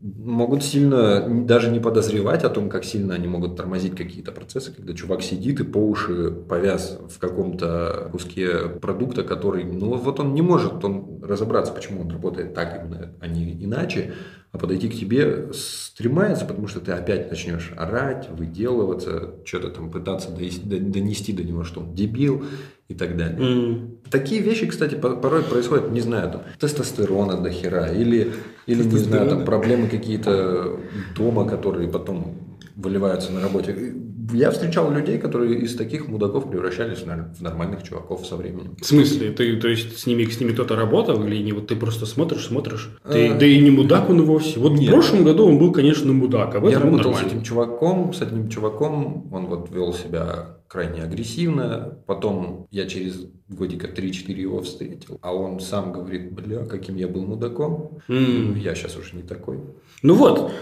могут 0.00 0.62
сильно 0.62 1.26
даже 1.44 1.70
не 1.70 1.78
подозревать 1.78 2.42
о 2.44 2.48
том, 2.48 2.70
как 2.70 2.84
сильно 2.84 3.14
они 3.14 3.26
могут 3.26 3.56
тормозить 3.56 3.94
какие-то 3.94 4.32
процессы, 4.32 4.72
когда 4.72 4.94
чувак 4.94 5.22
сидит 5.22 5.60
и 5.60 5.64
по 5.64 5.78
уши 5.78 6.30
повяз 6.30 6.98
в 7.08 7.18
каком-то 7.18 8.08
куске 8.10 8.68
продукта, 8.80 9.24
который, 9.24 9.64
ну 9.64 9.96
вот 9.96 10.20
он 10.20 10.32
не 10.32 10.40
может 10.42 10.82
он 10.84 11.22
разобраться, 11.22 11.72
почему 11.72 12.00
он 12.00 12.10
работает 12.10 12.54
так 12.54 12.82
именно, 12.82 13.12
а 13.20 13.26
не 13.26 13.52
иначе, 13.52 14.14
а 14.52 14.58
подойти 14.58 14.88
к 14.88 14.94
тебе 14.94 15.52
стремается, 15.52 16.46
потому 16.46 16.66
что 16.66 16.80
ты 16.80 16.92
опять 16.92 17.30
начнешь 17.30 17.72
орать, 17.76 18.28
выделываться, 18.30 19.34
что-то 19.44 19.68
там 19.68 19.90
пытаться 19.90 20.30
донести 20.30 21.32
до 21.32 21.44
него, 21.44 21.62
что 21.62 21.80
он 21.80 21.94
дебил, 21.94 22.44
и 22.90 22.94
так 22.94 23.16
далее. 23.16 23.38
М. 23.40 23.90
Такие 24.10 24.42
вещи, 24.42 24.66
кстати, 24.66 24.96
по- 24.96 25.16
порой 25.16 25.42
происходят, 25.42 25.90
не 25.92 26.00
знаю, 26.00 26.30
там, 26.32 26.42
тестостерона 26.58 27.36
до 27.40 27.50
хера, 27.50 27.86
или, 27.88 28.32
или 28.66 28.82
не 28.82 28.98
знаю, 28.98 29.28
там, 29.30 29.44
проблемы 29.44 29.86
какие-то 29.88 30.76
дома, 31.16 31.46
которые 31.48 31.88
потом 31.88 32.34
выливаются 32.76 33.32
на 33.32 33.40
работе. 33.40 33.94
Я 34.32 34.50
встречал 34.50 34.92
людей, 34.92 35.18
которые 35.18 35.58
из 35.60 35.76
таких 35.76 36.08
мудаков 36.08 36.50
превращались 36.50 36.98
в 36.98 37.42
нормальных 37.42 37.82
чуваков 37.82 38.26
со 38.26 38.36
временем. 38.36 38.76
В 38.80 38.84
смысле? 38.86 39.30
Ты, 39.32 39.56
то 39.56 39.68
есть, 39.68 39.98
с 39.98 40.06
ними, 40.06 40.24
с 40.24 40.40
ними 40.40 40.52
кто-то 40.52 40.76
работал 40.76 41.24
или 41.24 41.36
не? 41.42 41.52
Вот 41.52 41.66
ты 41.68 41.76
просто 41.76 42.06
смотришь, 42.06 42.46
смотришь. 42.46 42.90
Ты, 43.10 43.28
А. 43.28 43.38
да 43.38 43.46
и 43.46 43.60
не 43.60 43.70
мудак 43.70 44.08
он 44.10 44.22
вовсе. 44.22 44.60
Вот 44.60 44.72
Нет. 44.72 44.88
в 44.88 44.92
прошлом 44.92 45.24
году 45.24 45.46
он 45.46 45.58
был, 45.58 45.72
конечно, 45.72 46.12
мудак, 46.12 46.54
а 46.54 46.60
в 46.60 46.64
Я 46.64 46.70
этом 46.78 46.82
он 46.82 46.88
работал 46.98 47.12
с 47.12 47.16
нормальный. 47.16 47.32
этим 47.36 47.42
чуваком, 47.44 48.12
с 48.12 48.22
этим 48.22 48.48
чуваком, 48.48 49.28
он 49.32 49.46
вот 49.46 49.70
вел 49.74 49.92
себя 49.92 50.56
крайне 50.70 51.02
агрессивно, 51.02 51.98
потом 52.06 52.68
я 52.70 52.86
через 52.86 53.26
годика 53.48 53.88
3-4 53.88 54.32
его 54.40 54.62
встретил, 54.62 55.18
а 55.20 55.34
он 55.34 55.58
сам 55.58 55.92
говорит, 55.92 56.30
бля, 56.32 56.64
каким 56.64 56.94
я 56.94 57.08
был 57.08 57.22
мудаком, 57.26 57.98
М. 58.08 58.54
я 58.56 58.76
сейчас 58.76 58.96
уже 58.96 59.16
не 59.16 59.22
такой. 59.22 59.58
Ну 60.04 60.14
вот, 60.14 60.52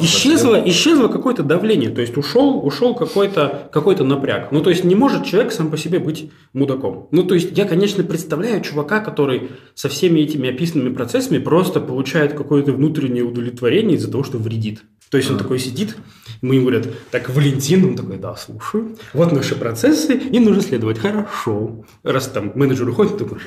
исчезло, 0.00 0.56
исчезло 0.66 1.08
какое-то 1.08 1.42
давление, 1.42 1.90
то 1.90 2.00
есть 2.00 2.16
ушел, 2.16 2.64
ушел 2.64 2.94
какой-то 2.94 3.68
какой 3.70 3.94
напряг. 3.96 4.52
Ну, 4.52 4.62
то 4.62 4.70
есть 4.70 4.84
не 4.84 4.94
может 4.94 5.26
человек 5.26 5.52
сам 5.52 5.70
по 5.70 5.76
себе 5.76 5.98
быть 5.98 6.30
мудаком. 6.54 7.08
Ну, 7.10 7.24
то 7.24 7.34
есть 7.34 7.56
я, 7.56 7.66
конечно, 7.66 8.02
представляю 8.04 8.62
чувака, 8.62 9.00
который 9.00 9.50
со 9.74 9.90
всеми 9.90 10.20
этими 10.20 10.48
описанными 10.48 10.94
процессами 10.94 11.38
просто 11.38 11.80
получает 11.80 12.32
какое-то 12.32 12.72
внутреннее 12.72 13.22
удовлетворение 13.22 13.98
из-за 13.98 14.10
того, 14.10 14.24
что 14.24 14.38
вредит. 14.38 14.82
То 15.10 15.18
есть 15.18 15.30
он 15.30 15.36
А. 15.36 15.38
такой 15.38 15.58
сидит, 15.58 15.96
мы 16.42 16.54
ему 16.56 16.66
говорят, 16.66 16.88
так, 17.10 17.28
Валентин, 17.30 17.84
он 17.84 17.96
такой, 17.96 18.16
да, 18.18 18.34
слушаю, 18.36 18.96
вот 19.12 19.32
наши 19.32 19.54
процессы, 19.56 20.12
им 20.14 20.44
нужно 20.44 20.62
следовать, 20.62 20.98
хорошо. 20.98 21.84
Раз 22.02 22.28
там 22.28 22.52
менеджер 22.54 22.88
уходит, 22.88 23.12
он 23.12 23.18
такой, 23.18 23.38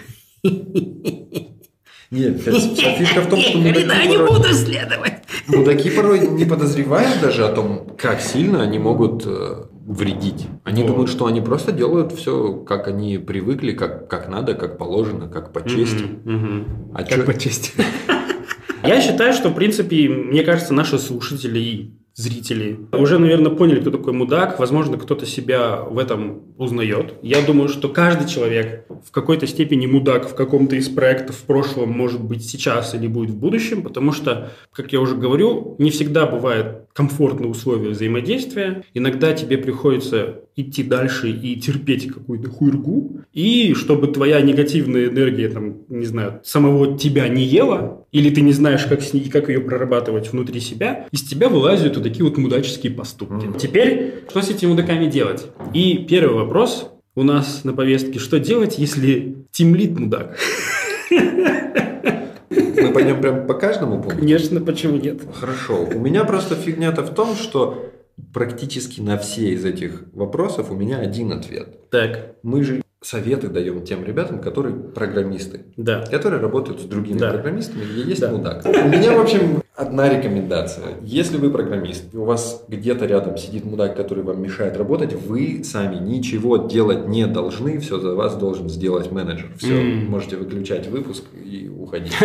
Нет, 2.11 2.41
вся, 2.41 2.93
фишка 2.95 3.21
в 3.21 3.29
том, 3.29 3.39
что 3.39 3.57
мудаки 3.57 3.83
не 4.07 4.17
порой, 4.17 4.27
буду 4.27 4.53
следовать. 4.53 5.13
мудаки 5.47 5.89
порой 5.89 6.27
не 6.27 6.43
подозревают 6.43 7.21
даже 7.21 7.45
о 7.45 7.53
том, 7.53 7.95
как 7.97 8.19
сильно 8.19 8.61
они 8.63 8.79
могут 8.79 9.23
э, 9.25 9.63
вредить. 9.87 10.47
Они 10.65 10.81
Вот. 10.83 10.89
думают, 10.91 11.09
что 11.09 11.25
они 11.27 11.39
просто 11.39 11.71
делают 11.71 12.11
все, 12.11 12.53
как 12.67 12.89
они 12.89 13.17
привыкли, 13.17 13.71
как, 13.71 14.09
как 14.09 14.27
надо, 14.27 14.55
как 14.55 14.77
положено, 14.77 15.29
как 15.29 15.53
по 15.53 15.61
чести. 15.67 16.03
Мгм, 16.03 16.35
мгм. 16.35 16.91
А 16.95 17.03
Как 17.03 17.15
чё- 17.19 17.23
по 17.23 17.33
чести. 17.33 17.71
Я 18.83 18.99
считаю, 18.99 19.31
что, 19.31 19.47
в 19.49 19.53
принципе, 19.53 20.09
мне 20.09 20.43
кажется, 20.43 20.73
наши 20.73 20.99
слушатели 20.99 21.93
и 22.21 22.29
зрители 22.29 22.79
уже, 22.91 23.19
наверное, 23.19 23.51
поняли, 23.51 23.79
кто 23.79 23.91
такой 23.91 24.13
мудак. 24.13 24.59
Возможно, 24.59 24.97
кто-то 24.97 25.25
себя 25.25 25.81
в 25.81 25.97
этом 25.97 26.41
узнает. 26.57 27.15
Я 27.21 27.41
думаю, 27.41 27.69
что 27.69 27.89
каждый 27.89 28.27
человек 28.27 28.85
в 29.05 29.11
какой-то 29.11 29.47
степени 29.47 29.87
мудак 29.87 30.29
в 30.29 30.35
каком-то 30.35 30.75
из 30.75 30.89
проектов 30.89 31.37
в 31.37 31.43
прошлом 31.43 31.89
может 31.91 32.21
быть 32.23 32.45
сейчас 32.47 32.93
или 32.93 33.07
будет 33.07 33.31
в 33.31 33.37
будущем, 33.37 33.83
потому 33.83 34.11
что, 34.11 34.51
как 34.71 34.93
я 34.93 34.99
уже 34.99 35.15
говорю, 35.15 35.75
не 35.79 35.89
всегда 35.89 36.25
бывает 36.25 36.80
комфортные 36.93 37.49
условия 37.49 37.89
взаимодействия. 37.89 38.83
Иногда 38.93 39.33
тебе 39.33 39.57
приходится 39.57 40.41
идти 40.55 40.83
дальше 40.83 41.29
и 41.29 41.55
терпеть 41.55 42.07
какую-то 42.07 42.49
хуйргу. 42.49 43.21
И 43.33 43.73
чтобы 43.73 44.07
твоя 44.07 44.41
негативная 44.41 45.07
энергия, 45.07 45.49
там, 45.49 45.77
не 45.87 46.05
знаю, 46.05 46.41
самого 46.43 46.97
тебя 46.97 47.27
не 47.27 47.43
ела, 47.43 48.05
или 48.11 48.29
ты 48.29 48.41
не 48.41 48.51
знаешь, 48.51 48.83
как, 48.85 49.01
с 49.01 49.13
ней, 49.13 49.29
как 49.29 49.49
ее 49.49 49.61
прорабатывать 49.61 50.31
внутри 50.31 50.59
себя, 50.59 51.07
из 51.11 51.23
тебя 51.23 51.49
вылазят 51.49 51.95
вот 51.95 52.03
такие 52.03 52.25
вот 52.25 52.37
мудаческие 52.37 52.91
поступки. 52.91 53.45
Мгм. 53.45 53.57
Теперь, 53.57 54.23
что 54.29 54.41
с 54.41 54.49
этими 54.49 54.69
мудаками 54.69 55.09
делать? 55.09 55.47
И 55.73 56.05
первый 56.09 56.35
вопрос 56.35 56.91
у 57.15 57.23
нас 57.23 57.63
на 57.63 57.73
повестке, 57.73 58.19
что 58.19 58.39
делать, 58.39 58.77
если 58.77 59.35
тимлит 59.51 59.97
мудак? 59.97 60.37
Мы 62.51 62.91
пойдем 62.93 63.21
прям 63.21 63.47
по 63.47 63.53
каждому 63.53 64.01
пункту? 64.01 64.19
Конечно, 64.19 64.61
почему 64.61 64.97
нет? 64.97 65.21
Хорошо. 65.33 65.83
У 65.83 65.99
меня 65.99 66.23
просто 66.25 66.55
фигня-то 66.55 67.01
в 67.03 67.13
том, 67.13 67.35
что 67.35 67.91
практически 68.33 69.01
на 69.01 69.17
все 69.17 69.51
из 69.53 69.65
этих 69.65 70.03
вопросов 70.13 70.71
у 70.71 70.75
меня 70.75 70.97
один 70.97 71.31
ответ. 71.31 71.89
Так, 71.89 72.35
Мы 72.43 72.63
же 72.63 72.80
советы 73.03 73.47
даем 73.47 73.83
тем 73.83 74.03
ребятам, 74.05 74.39
которые 74.39 74.75
программисты, 74.75 75.61
да. 75.75 76.05
которые 76.05 76.39
работают 76.41 76.81
с 76.81 76.83
другими 76.83 77.17
Да. 77.17 77.31
программистами, 77.31 77.83
где 77.83 78.03
есть 78.03 78.21
Да. 78.21 78.29
мудак. 78.31 78.63
У 78.65 78.69
меня, 78.89 79.17
в 79.17 79.21
общем, 79.21 79.63
одна 79.75 80.07
рекомендация. 80.07 80.85
Если 81.01 81.37
вы 81.37 81.49
программист, 81.49 82.13
и 82.13 82.17
у 82.17 82.25
вас 82.25 82.63
где-то 82.67 83.05
рядом 83.07 83.37
сидит 83.37 83.65
мудак, 83.65 83.95
который 83.97 84.23
вам 84.23 84.39
мешает 84.41 84.77
работать, 84.77 85.13
вы 85.13 85.63
сами 85.63 85.95
ничего 85.95 86.57
делать 86.57 87.07
не 87.07 87.25
должны, 87.25 87.79
все 87.79 87.99
за 87.99 88.13
вас 88.13 88.35
должен 88.35 88.69
сделать 88.69 89.11
менеджер. 89.11 89.51
Все, 89.57 89.81
М. 89.81 90.05
можете 90.05 90.35
выключать 90.37 90.87
выпуск 90.87 91.23
и 91.33 91.67
уходить. 91.69 92.13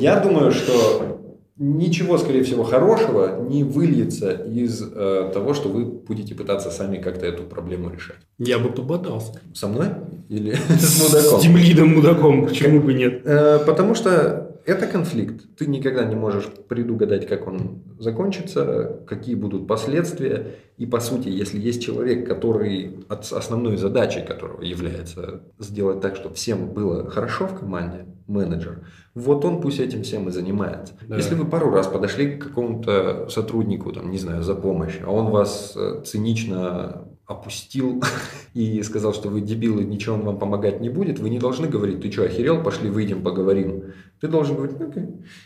Я 0.00 0.20
думаю, 0.20 0.52
что 0.52 1.19
ничего, 1.60 2.16
скорее 2.16 2.42
всего, 2.42 2.64
хорошего 2.64 3.46
не 3.48 3.64
выльется 3.64 4.30
из 4.32 4.82
э, 4.82 5.30
того, 5.32 5.52
что 5.52 5.68
вы 5.68 5.84
будете 5.84 6.34
пытаться 6.34 6.70
сами 6.70 6.96
как-то 6.96 7.26
эту 7.26 7.42
проблему 7.42 7.90
решать. 7.90 8.16
Я 8.38 8.58
бы 8.58 8.70
пободался. 8.70 9.40
Со 9.54 9.68
мной 9.68 9.88
или 10.30 10.54
с 10.54 11.02
мудаком? 11.02 11.38
С 11.38 11.42
тимлидом 11.42 11.88
мудаком, 11.94 12.46
почему 12.46 12.80
бы 12.80 12.94
нет? 12.94 13.20
Э, 13.26 13.58
Потому 13.64 13.94
что 13.94 14.49
это 14.66 14.86
конфликт. 14.86 15.56
Ты 15.56 15.66
никогда 15.66 16.04
не 16.04 16.14
можешь 16.14 16.46
предугадать, 16.68 17.26
как 17.26 17.46
он 17.46 17.82
закончится, 17.98 19.00
какие 19.06 19.34
будут 19.34 19.66
последствия. 19.66 20.56
И 20.76 20.86
по 20.86 21.00
сути, 21.00 21.28
если 21.28 21.58
есть 21.60 21.82
человек, 21.82 22.26
который 22.26 23.04
от- 23.08 23.32
основной 23.32 23.76
задачей 23.76 24.22
которого 24.22 24.62
является 24.62 25.42
сделать 25.58 26.00
так, 26.00 26.16
чтобы 26.16 26.34
всем 26.34 26.70
было 26.70 27.08
хорошо 27.10 27.46
в 27.46 27.58
команде, 27.58 28.06
менеджер, 28.26 28.86
вот 29.14 29.44
он 29.44 29.60
пусть 29.60 29.80
этим 29.80 30.02
всем 30.02 30.28
и 30.28 30.30
занимается. 30.32 30.94
Да. 31.06 31.16
Если 31.16 31.34
вы 31.34 31.44
пару 31.46 31.70
раз 31.70 31.88
подошли 31.88 32.36
к 32.36 32.44
какому-то 32.48 33.28
сотруднику, 33.28 33.92
там, 33.92 34.10
не 34.10 34.18
знаю, 34.18 34.42
за 34.42 34.54
помощь, 34.54 34.98
а 35.04 35.10
он 35.10 35.26
вас 35.30 35.74
э, 35.76 36.02
цинично 36.04 37.08
опустил 37.30 38.02
и 38.54 38.82
сказал, 38.82 39.14
что 39.14 39.28
вы 39.28 39.40
дебилы, 39.40 39.84
ничего 39.84 40.16
он 40.16 40.22
вам 40.22 40.38
помогать 40.38 40.80
не 40.80 40.90
будет, 40.90 41.18
вы 41.18 41.30
не 41.30 41.38
должны 41.38 41.68
говорить, 41.68 42.00
ты 42.00 42.10
что, 42.10 42.24
охерел, 42.24 42.62
пошли 42.62 42.90
выйдем, 42.90 43.22
поговорим. 43.22 43.84
Ты 44.20 44.28
должен 44.28 44.56
говорить, 44.56 44.78
ну, 44.78 44.88
окей. 44.88 45.04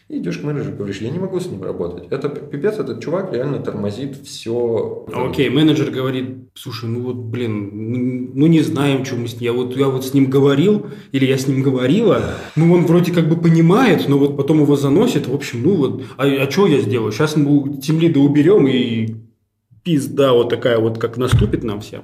И 0.09 0.19
идешь 0.19 0.39
к 0.39 0.43
менеджеру, 0.43 0.77
говоришь, 0.77 0.99
я 0.99 1.11
не 1.11 1.21
могу 1.21 1.39
с 1.39 1.47
ним 1.47 1.63
работать. 1.63 2.09
Это 2.11 2.29
пипец, 2.29 2.79
этот 2.79 3.01
чувак 3.01 3.33
реально 3.33 3.61
тормозит 3.61 4.17
все. 4.17 5.07
Окей, 5.13 5.49
менеджер 5.49 5.93
говорит, 5.93 6.49
слушай, 6.55 6.89
ну 6.89 7.03
вот, 7.03 7.17
блин, 7.17 8.33
ну, 8.35 8.47
не 8.49 8.63
знаем, 8.63 9.05
что 9.05 9.15
мы 9.15 9.29
с 9.29 9.35
ним, 9.35 9.43
я 9.43 9.53
вот, 9.53 9.77
я 9.77 9.89
вот 9.89 10.05
с 10.05 10.13
ним 10.13 10.29
говорил, 10.29 10.87
или 11.13 11.25
я 11.25 11.39
с 11.39 11.47
ним 11.47 11.63
говорила, 11.63 12.35
ну 12.57 12.73
он 12.73 12.85
вроде 12.87 13.13
как 13.13 13.29
бы 13.29 13.37
понимает, 13.37 14.09
но 14.09 14.19
вот 14.19 14.37
потом 14.37 14.61
его 14.63 14.75
заносит, 14.75 15.29
в 15.29 15.35
общем, 15.35 15.63
ну 15.63 15.77
вот, 15.77 16.03
а, 16.17 16.25
а 16.27 16.51
что 16.51 16.67
я 16.67 16.81
сделаю? 16.81 17.13
Сейчас 17.13 17.37
мы 17.37 17.77
тимлида 17.77 18.19
уберем 18.19 18.67
и 18.67 19.15
пизда 19.85 20.33
вот 20.33 20.49
такая 20.49 20.79
вот, 20.79 20.99
как 20.99 21.17
наступит 21.17 21.63
нам 21.63 21.81
всем. 21.81 22.03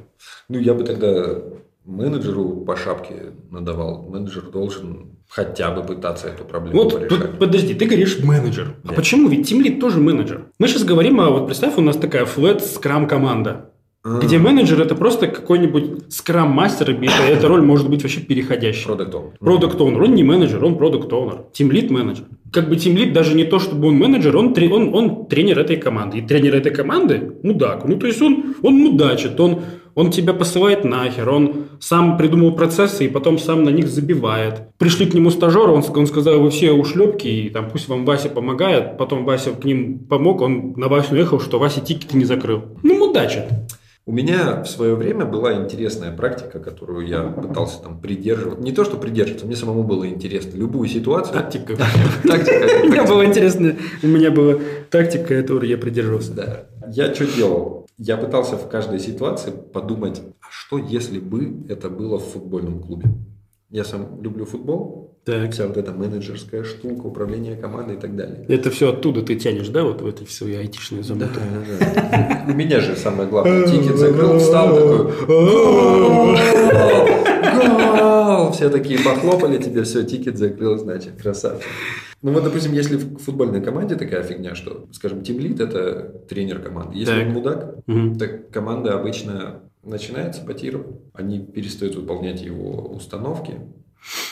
Ну, 0.49 0.59
я 0.59 0.75
бы 0.75 0.85
тогда 0.85 1.39
менеджеру 1.85 2.57
по 2.67 2.77
шапке 2.77 3.33
надавал. 3.51 4.03
Менеджер 4.09 4.43
должен 4.51 5.17
хотя 5.29 5.71
бы 5.71 5.83
пытаться 5.83 6.29
эту 6.29 6.45
проблему 6.45 6.83
Вот, 6.83 6.93
порешать. 6.95 7.39
подожди, 7.39 7.75
ты 7.75 7.87
говоришь 7.87 8.19
менеджер. 8.23 8.75
А 8.85 8.89
Да. 8.89 8.95
почему? 8.95 9.29
Ведь 9.29 9.49
тимлид 9.49 9.81
тоже 9.81 9.99
менеджер. 10.01 10.47
Мы 10.59 10.69
сейчас 10.69 10.85
говорим, 10.85 11.21
а 11.21 11.31
вот 11.31 11.47
представь, 11.47 11.79
у 11.79 11.81
нас 11.81 11.97
такая 11.97 12.25
флет 12.27 12.63
скрам 12.65 13.09
команда. 13.09 13.70
Где 14.03 14.39
менеджер 14.39 14.81
это 14.81 14.95
просто 14.95 15.27
какой-нибудь 15.27 16.11
скрам-мастер, 16.11 16.91
и 16.91 17.07
эта, 17.07 17.23
эта 17.23 17.49
роль 17.49 17.61
может 17.61 17.91
быть 17.91 18.03
вообще 18.03 18.21
переходящей. 18.21 18.89
Product 18.89 19.13
owner. 19.13 19.33
Продукт 19.39 19.79
оунер 19.79 20.03
он 20.03 20.15
не 20.15 20.25
менеджер, 20.25 20.65
он 20.65 20.79
продукт 20.79 21.13
оунер 21.13 21.45
Тимлит 21.53 21.91
менеджер. 21.91 22.25
Как 22.51 22.71
бы 22.71 22.77
тимлит 22.77 23.13
даже 23.13 23.35
не 23.35 23.45
то, 23.45 23.59
чтобы 23.59 23.89
он 23.89 23.97
менеджер, 23.97 24.35
он, 24.39 24.55
он, 24.73 24.95
он 24.95 25.27
тренер 25.27 25.59
этой 25.59 25.77
команды. 25.77 26.19
И 26.19 26.23
тренер 26.23 26.57
этой 26.57 26.73
команды 26.73 27.33
мудак. 27.43 27.87
Ну, 27.87 27.99
то 27.99 28.07
есть 28.07 28.23
он, 28.23 28.57
он 28.63 28.75
мудачит, 28.75 29.39
он, 29.39 29.61
он 29.95 30.11
тебя 30.11 30.33
посылает 30.33 30.83
нахер, 30.83 31.29
он 31.29 31.67
сам 31.79 32.17
придумал 32.17 32.53
процессы 32.53 33.05
и 33.05 33.09
потом 33.09 33.39
сам 33.39 33.65
на 33.65 33.69
них 33.69 33.87
забивает. 33.87 34.63
Пришли 34.79 35.05
к 35.05 35.13
нему 35.13 35.29
стажеры, 35.29 35.73
он, 35.73 35.85
он 35.95 36.07
сказал, 36.07 36.41
вы 36.41 36.49
все 36.49 36.73
ушлепки, 36.73 37.29
и 37.29 37.51
там 37.51 37.69
пусть 37.71 37.87
вам 37.89 38.07
Вася 38.07 38.31
помогает. 38.31 38.97
Потом 38.97 39.27
Вася 39.27 39.51
к 39.51 39.63
ним 39.63 39.99
помог, 39.99 40.41
он 40.41 40.73
на 40.79 40.89
Васю 40.89 41.13
наехал, 41.13 41.39
что 41.39 41.59
Вася 41.59 41.83
тикеты 41.83 42.17
не 42.17 42.25
закрыл. 42.25 42.63
Ну, 42.83 42.99
мудачит. 42.99 43.45
У 44.07 44.13
меня 44.13 44.63
в 44.63 44.67
свое 44.67 44.95
время 44.95 45.27
была 45.27 45.55
интересная 45.55 46.11
практика, 46.11 46.59
которую 46.59 47.07
я 47.07 47.23
пытался 47.23 47.83
там 47.83 48.01
придерживать. 48.01 48.59
Не 48.61 48.73
то, 48.73 48.85
что 48.85 48.97
придерживаться, 48.97 49.47
мне 49.47 49.57
самому 49.57 49.85
было 49.85 50.09
интересно. 50.09 50.57
Любую 50.57 50.89
ситуацию. 50.89 51.35
Тактика. 51.35 51.77
Тактика. 52.25 52.67
У 52.85 52.89
меня 52.89 53.05
было 53.05 53.25
интересно, 53.25 53.77
у 54.03 54.07
меня 54.07 54.31
была 54.31 54.59
тактика, 54.91 55.41
которой 55.41 55.69
я 55.69 55.77
придерживался. 55.79 56.33
Да. 56.33 56.67
Я 56.89 57.15
что 57.15 57.27
делал? 57.27 57.87
Я 57.99 58.17
пытался 58.17 58.57
в 58.57 58.69
каждой 58.69 58.99
ситуации 58.99 59.51
подумать, 59.51 60.23
а 60.41 60.47
что 60.51 60.79
если 60.79 61.19
бы 61.19 61.67
это 61.69 61.91
было 61.91 62.19
в 62.19 62.25
футбольном 62.25 62.83
клубе? 62.83 63.11
Я 63.69 63.85
сам 63.85 64.21
люблю 64.23 64.47
футбол. 64.47 65.10
Так. 65.31 65.53
Вся 65.53 65.67
вот 65.67 65.77
эта 65.77 65.93
менеджерская 65.93 66.65
штука, 66.65 67.07
управление 67.07 67.57
командой 67.57 67.97
и 67.97 67.99
так 67.99 68.17
далее. 68.17 68.45
Это 68.49 68.71
все 68.71 68.91
оттуда 68.93 69.23
ты 69.23 69.37
тянешь, 69.37 69.69
да, 69.69 69.83
вот 69.85 70.01
в 70.03 70.07
эти 70.07 70.25
свои 70.31 70.55
айтишные 70.57 71.03
замоты? 71.03 71.41
да. 71.81 72.45
У 72.49 72.53
меня 72.53 72.81
же 72.81 72.97
самое 72.97 73.29
главное, 73.29 73.67
тикет 73.67 73.97
закрыл, 73.97 74.39
встал 74.39 74.75
такой, 74.75 75.27
гол! 75.27 76.37
Все 78.53 78.69
такие 78.71 78.99
похлопали 78.99 79.59
тебе, 79.63 79.83
все, 79.85 80.03
тикет 80.05 80.37
закрыл, 80.39 80.77
значит, 80.79 81.21
красавчик. 81.21 81.69
Ну 82.23 82.33
вот, 82.33 82.45
допустим, 82.45 82.73
если 82.73 82.97
в 82.97 83.19
футбольной 83.19 83.63
команде 83.63 83.95
такая 83.97 84.23
фигня, 84.23 84.55
что, 84.55 84.87
скажем, 84.93 85.23
тимлит– 85.23 85.59
это 85.63 86.13
тренер 86.29 86.59
команды. 86.61 86.99
Если 86.99 87.15
Так. 87.15 87.27
он 87.29 87.33
мудак, 87.33 87.75
так 88.19 88.51
команда 88.51 88.95
обычно 88.95 89.61
начинает 89.83 90.35
саботировать. 90.35 90.87
Они 91.15 91.39
перестают 91.39 91.95
выполнять 91.95 92.43
его 92.43 92.89
установки, 92.95 93.55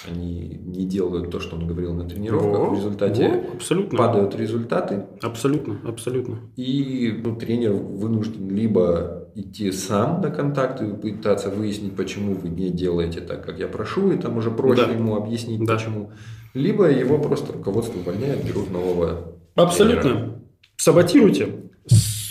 они 0.09 0.61
не 0.65 0.87
делают 0.87 1.31
то, 1.31 1.41
что 1.41 1.57
он 1.57 1.67
говорил 1.67 1.93
на 1.95 2.09
тренировках. 2.09 2.59
Во, 2.59 2.71
в 2.71 2.75
результате 2.75 3.29
во, 3.49 3.55
абсолютно. 3.57 3.99
падают 3.99 4.35
результаты, 4.37 5.05
Абсолютно, 5.23 5.79
абсолютно. 5.87 6.41
и 6.57 7.21
ну, 7.25 7.37
тренер 7.37 7.73
вынужден 7.73 8.49
либо 8.55 9.29
идти 9.35 9.71
сам 9.73 10.21
на 10.21 10.31
контакт 10.31 10.81
и 10.83 10.87
пытаться 10.93 11.51
выяснить, 11.51 11.95
почему 11.95 12.35
вы 12.35 12.49
не 12.49 12.71
делаете 12.71 13.21
так, 13.21 13.45
как 13.45 13.59
я 13.59 13.69
прошу, 13.69 14.11
и 14.11 14.17
там 14.19 14.37
уже 14.37 14.51
проще 14.51 14.87
Да. 14.87 14.93
ему 14.93 15.17
объяснить, 15.17 15.65
Да. 15.65 15.75
почему. 15.77 16.11
Либо 16.55 16.91
его 16.91 17.19
просто 17.19 17.53
руководство 17.53 17.99
увольняет, 18.01 18.45
берут 18.45 18.71
нового 18.71 19.07
тренера. 19.07 19.35
Абсолютно. 19.55 20.43
Саботируйте. 20.77 21.68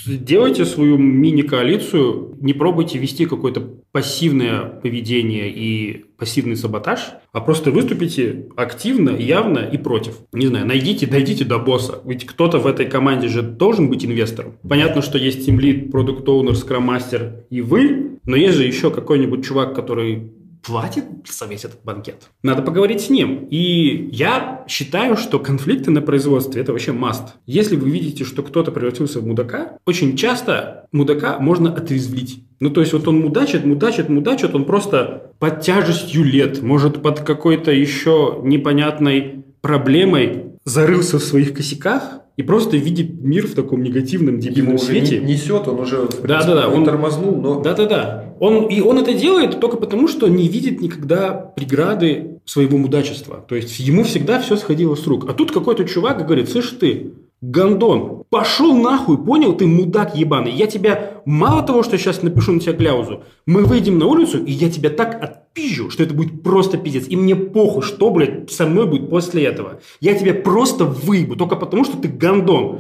Делайте 0.08 0.66
свою 0.66 0.98
мини-коалицию, 0.98 2.38
не 2.40 2.54
пробуйте 2.54 2.98
вести 2.98 3.26
какое-то 3.26 3.62
пассивное 3.92 4.62
поведение 4.62 5.50
и 5.50 6.06
пассивный 6.18 6.56
саботаж, 6.56 7.00
а 7.32 7.42
просто 7.42 7.72
выступите 7.72 8.48
активно, 8.56 9.12
явно 9.12 9.60
и 9.60 9.78
против. 9.78 10.20
Не 10.34 10.48
знаю, 10.48 10.66
найдите, 10.66 11.08
дойдите 11.08 11.46
до 11.46 11.60
босса. 11.60 12.02
Ведь 12.06 12.26
кто-то 12.26 12.60
в 12.60 12.68
этой 12.68 12.86
команде 12.86 13.28
же 13.28 13.42
должен 13.42 13.90
быть 13.90 14.06
инвестором. 14.06 14.54
Понятно, 14.68 15.02
что 15.02 15.18
есть 15.18 15.48
Team 15.48 15.60
Lead, 15.60 15.92
Product 15.92 16.26
Owner, 16.26 16.54
Scrum 16.54 16.88
Master 16.88 17.44
и 17.50 17.62
вы, 17.62 18.20
но 18.26 18.36
есть 18.36 18.58
же 18.58 18.64
еще 18.64 18.92
какой-нибудь 18.92 19.46
чувак, 19.46 19.74
который 19.74 20.32
платит 20.68 21.06
за 21.26 21.46
весь 21.46 21.64
этот 21.64 21.80
банкет. 21.86 22.30
Надо 22.44 22.62
поговорить 22.62 23.02
с 23.02 23.10
ним. 23.10 23.48
И 23.50 24.10
я 24.12 24.66
считаю, 24.68 25.16
что 25.16 25.40
конфликты 25.40 25.92
на 25.92 26.02
производстве– 26.02 26.62
это 26.64 26.74
вообще 26.74 26.92
маст. 26.92 27.36
Если 27.46 27.78
вы 27.78 27.90
видите, 27.90 28.26
что 28.26 28.44
кто-то 28.44 28.72
превратился 28.72 29.22
в 29.22 29.26
мудака, 29.26 29.78
очень 29.86 30.18
часто 30.18 30.86
мудака 30.92 31.40
можно 31.40 31.74
отрезвлить. 31.74 32.44
Ну, 32.60 32.70
то 32.70 32.82
есть, 32.82 32.92
вот 32.92 33.08
он 33.08 33.22
мудачит, 33.22 33.66
мудачит, 33.66 34.10
мудачит, 34.10 34.56
он 34.56 34.66
просто 34.66 35.32
под 35.40 35.62
тяжестью 35.62 36.26
лет, 36.26 36.62
может, 36.62 37.02
под 37.02 37.22
какой-то 37.22 37.72
еще 37.72 38.42
непонятной 38.44 39.46
проблемой 39.62 40.56
зарылся 40.66 41.18
в 41.18 41.24
своих 41.24 41.54
косяках 41.54 42.22
и 42.38 42.44
просто 42.44 42.78
видит 42.78 43.22
мир 43.22 43.48
в 43.48 43.56
таком 43.56 43.84
негативном, 43.84 44.36
Ему 44.36 44.42
дебильном 44.42 44.76
уже 44.76 44.86
свете. 44.86 45.20
не- 45.20 45.34
несет, 45.34 45.68
он 45.68 45.80
уже 45.80 46.08
Да, 46.24 46.44
да, 46.46 46.56
да, 46.56 46.70
он- 46.70 46.86
тормознул, 46.86 47.36
но 47.36 47.60
Да-да-да. 47.62 48.36
Он, 48.40 48.68
и 48.68 48.80
он 48.80 49.00
это 49.00 49.14
делает 49.14 49.60
только 49.60 49.78
потому, 49.78 50.08
что 50.08 50.28
не 50.28 50.48
видит 50.48 50.80
никогда 50.80 51.32
преграды 51.32 52.40
своего 52.46 52.78
мудачества. 52.78 53.44
То 53.50 53.56
есть 53.56 53.80
ему 53.80 54.04
всегда 54.04 54.40
все 54.40 54.56
сходило 54.56 54.94
с 54.96 55.08
рук. 55.08 55.28
А 55.28 55.34
тут 55.34 55.52
какой-то 55.52 55.86
чувак 55.86 56.24
говорит, 56.24 56.48
слышь 56.50 56.70
ты, 56.80 57.14
Гондон, 57.42 58.24
пошел 58.32 58.76
нахуй, 58.76 59.18
понял, 59.18 59.54
ты 59.56 59.68
мудак 59.68 60.16
ебаный. 60.16 60.52
Я 60.52 60.66
тебя, 60.66 61.22
мало 61.26 61.62
того, 61.62 61.84
что 61.84 61.96
сейчас 61.98 62.24
напишу 62.24 62.54
на 62.54 62.60
тебя 62.60 62.74
кляузу, 62.74 63.24
мы 63.46 63.64
выйдем 63.64 64.00
на 64.00 64.08
улицу, 64.08 64.44
и 64.44 64.52
я 64.52 64.72
тебя 64.72 64.90
так 64.90 65.22
отпизжу, 65.24 65.92
что 65.92 66.02
это 66.02 66.16
будет 66.16 66.42
просто 66.42 66.78
пиздец. 66.80 67.08
И 67.08 67.16
мне 67.16 67.36
похуй, 67.36 67.84
что, 67.84 68.10
блядь, 68.10 68.52
со 68.52 68.66
мной 68.66 68.88
будет 68.88 69.10
после 69.12 69.44
этого. 69.44 69.80
Я 70.02 70.16
тебя 70.16 70.34
просто 70.34 70.86
выебу, 70.86 71.36
только 71.36 71.56
потому, 71.56 71.86
что 71.86 71.98
ты 71.98 72.08
гондон. 72.08 72.80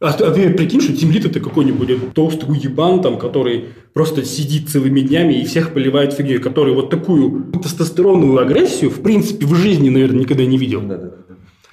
А, 0.00 0.12
ты- 0.12 0.24
а 0.24 0.30
ты 0.30 0.48
прикинь, 0.50 0.80
что 0.80 0.96
Тимлит 0.96 1.26
это 1.26 1.40
какой-нибудь 1.40 2.14
толстый 2.14 2.48
уебан, 2.48 3.02
там, 3.02 3.18
который 3.18 3.64
просто 3.92 4.24
сидит 4.24 4.70
целыми 4.70 5.00
днями 5.00 5.34
и 5.34 5.44
всех 5.44 5.74
поливает 5.74 6.14
фигней, 6.14 6.38
который 6.38 6.72
вот 6.72 6.88
такую 6.88 7.52
тестостеронную 7.62 8.38
агрессию, 8.38 8.90
в 8.90 9.02
принципе, 9.02 9.44
в 9.44 9.54
жизни, 9.54 9.90
наверное, 9.90 10.20
никогда 10.20 10.46
не 10.46 10.56
видел. 10.56 10.80
Да, 10.82 10.96
да. 10.96 11.10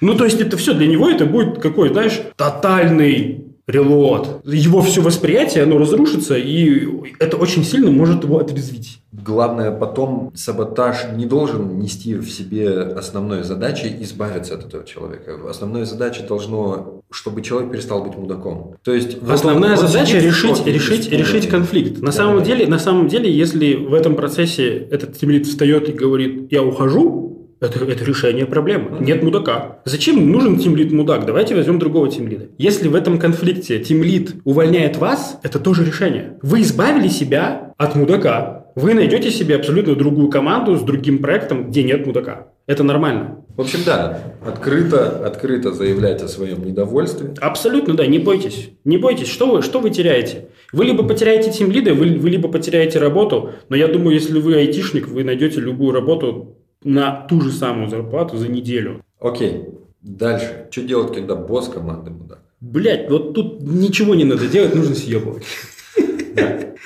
Ну, 0.00 0.14
то 0.14 0.24
есть, 0.24 0.40
это 0.40 0.56
все 0.56 0.74
для 0.74 0.86
него, 0.86 1.08
это 1.08 1.24
будет 1.26 1.58
какой, 1.58 1.88
знаешь, 1.90 2.20
тотальный 2.36 3.42
релот. 3.66 4.42
Его 4.44 4.80
все 4.82 5.00
восприятие, 5.00 5.64
оно 5.64 5.78
разрушится, 5.78 6.36
и 6.36 6.86
это 7.18 7.36
очень 7.36 7.64
сильно 7.64 7.90
может 7.90 8.22
его 8.22 8.38
отрезвить. 8.38 8.98
Главное, 9.12 9.72
потом 9.72 10.30
саботаж 10.36 10.98
не 11.16 11.26
должен 11.26 11.78
нести 11.80 12.14
в 12.14 12.28
себе 12.30 12.68
основной 12.80 13.42
задачей 13.42 13.96
избавиться 14.02 14.54
от 14.54 14.66
этого 14.66 14.84
человека. 14.84 15.38
Основной 15.50 15.84
задачей 15.84 16.22
должно, 16.28 17.00
чтобы 17.10 17.42
человек 17.42 17.72
перестал 17.72 18.04
быть 18.04 18.16
мудаком. 18.16 18.74
То 18.84 18.94
есть 18.94 19.20
вот 19.20 19.32
Основная 19.32 19.72
он- 19.72 19.78
он 19.80 19.88
задача 19.88 20.18
в 20.18 20.22
решить, 20.22 20.64
решить, 20.66 21.10
решить 21.10 21.48
конфликт. 21.48 21.98
На 22.00 22.06
Да, 22.06 22.12
самом 22.12 22.38
да. 22.38 22.44
деле, 22.44 22.66
на 22.68 22.78
самом 22.78 23.08
деле, 23.08 23.32
если 23.32 23.74
в 23.74 23.94
этом 23.94 24.14
процессе 24.14 24.76
этот 24.90 25.18
тимлит 25.18 25.46
встает 25.46 25.88
и 25.88 25.92
говорит, 25.92 26.52
я 26.52 26.62
ухожу, 26.62 27.35
это, 27.60 27.84
это 27.84 28.04
решение 28.04 28.46
проблемы. 28.46 28.98
Нет 29.00 29.22
мудака. 29.22 29.78
Зачем 29.84 30.30
нужен 30.30 30.58
тимлит 30.58 30.92
мудак? 30.92 31.24
Давайте 31.24 31.54
возьмем 31.54 31.78
другого 31.78 32.10
тимлида. 32.10 32.48
Если 32.58 32.88
в 32.88 32.94
этом 32.94 33.18
конфликте 33.18 33.78
тимлит 33.78 34.36
увольняет 34.44 34.96
вас, 34.96 35.38
это 35.42 35.58
тоже 35.58 35.84
решение. 35.84 36.38
Вы 36.42 36.62
избавили 36.62 37.08
себя 37.08 37.72
от 37.78 37.94
мудака. 37.94 38.66
Вы 38.74 38.92
найдете 38.92 39.30
себе 39.30 39.56
абсолютно 39.56 39.94
другую 39.94 40.28
команду 40.28 40.76
с 40.76 40.82
другим 40.82 41.20
проектом, 41.20 41.70
где 41.70 41.82
нет 41.82 42.06
мудака. 42.06 42.48
Это 42.66 42.82
нормально. 42.82 43.38
В 43.56 43.62
общем, 43.62 43.78
да, 43.86 44.34
открыто, 44.44 45.26
открыто 45.26 45.72
заявлять 45.72 46.20
о 46.20 46.28
своем 46.28 46.62
недовольстве. 46.62 47.32
Абсолютно, 47.40 47.94
да, 47.94 48.06
не 48.06 48.18
бойтесь. 48.18 48.70
Не 48.84 48.98
бойтесь, 48.98 49.28
что 49.28 49.46
вы, 49.46 49.62
что 49.62 49.80
вы 49.80 49.88
теряете? 49.88 50.48
Вы 50.72 50.84
либо 50.84 51.04
потеряете 51.04 51.50
тим 51.50 51.70
лида, 51.70 51.94
вы, 51.94 52.18
вы 52.18 52.28
либо 52.28 52.48
потеряете 52.48 52.98
работу, 52.98 53.52
но 53.70 53.76
я 53.76 53.88
думаю, 53.88 54.14
если 54.14 54.38
вы 54.38 54.56
айтишник, 54.56 55.08
вы 55.08 55.24
найдете 55.24 55.60
любую 55.60 55.92
работу 55.92 56.58
на 56.86 57.26
ту 57.28 57.40
же 57.40 57.50
самую 57.50 57.90
зарплату 57.90 58.36
за 58.38 58.48
неделю. 58.48 59.04
Окей, 59.20 59.64
дальше. 60.02 60.68
Что 60.70 60.82
делать, 60.82 61.12
когда 61.12 61.34
босс 61.34 61.68
команды 61.68 62.10
мудак? 62.10 62.38
Блять, 62.60 63.10
вот 63.10 63.34
тут 63.34 63.60
ничего 63.60 64.14
не 64.14 64.24
надо 64.24 64.46
делать, 64.46 64.74
нужно 64.74 64.94
съебывать. 64.94 65.42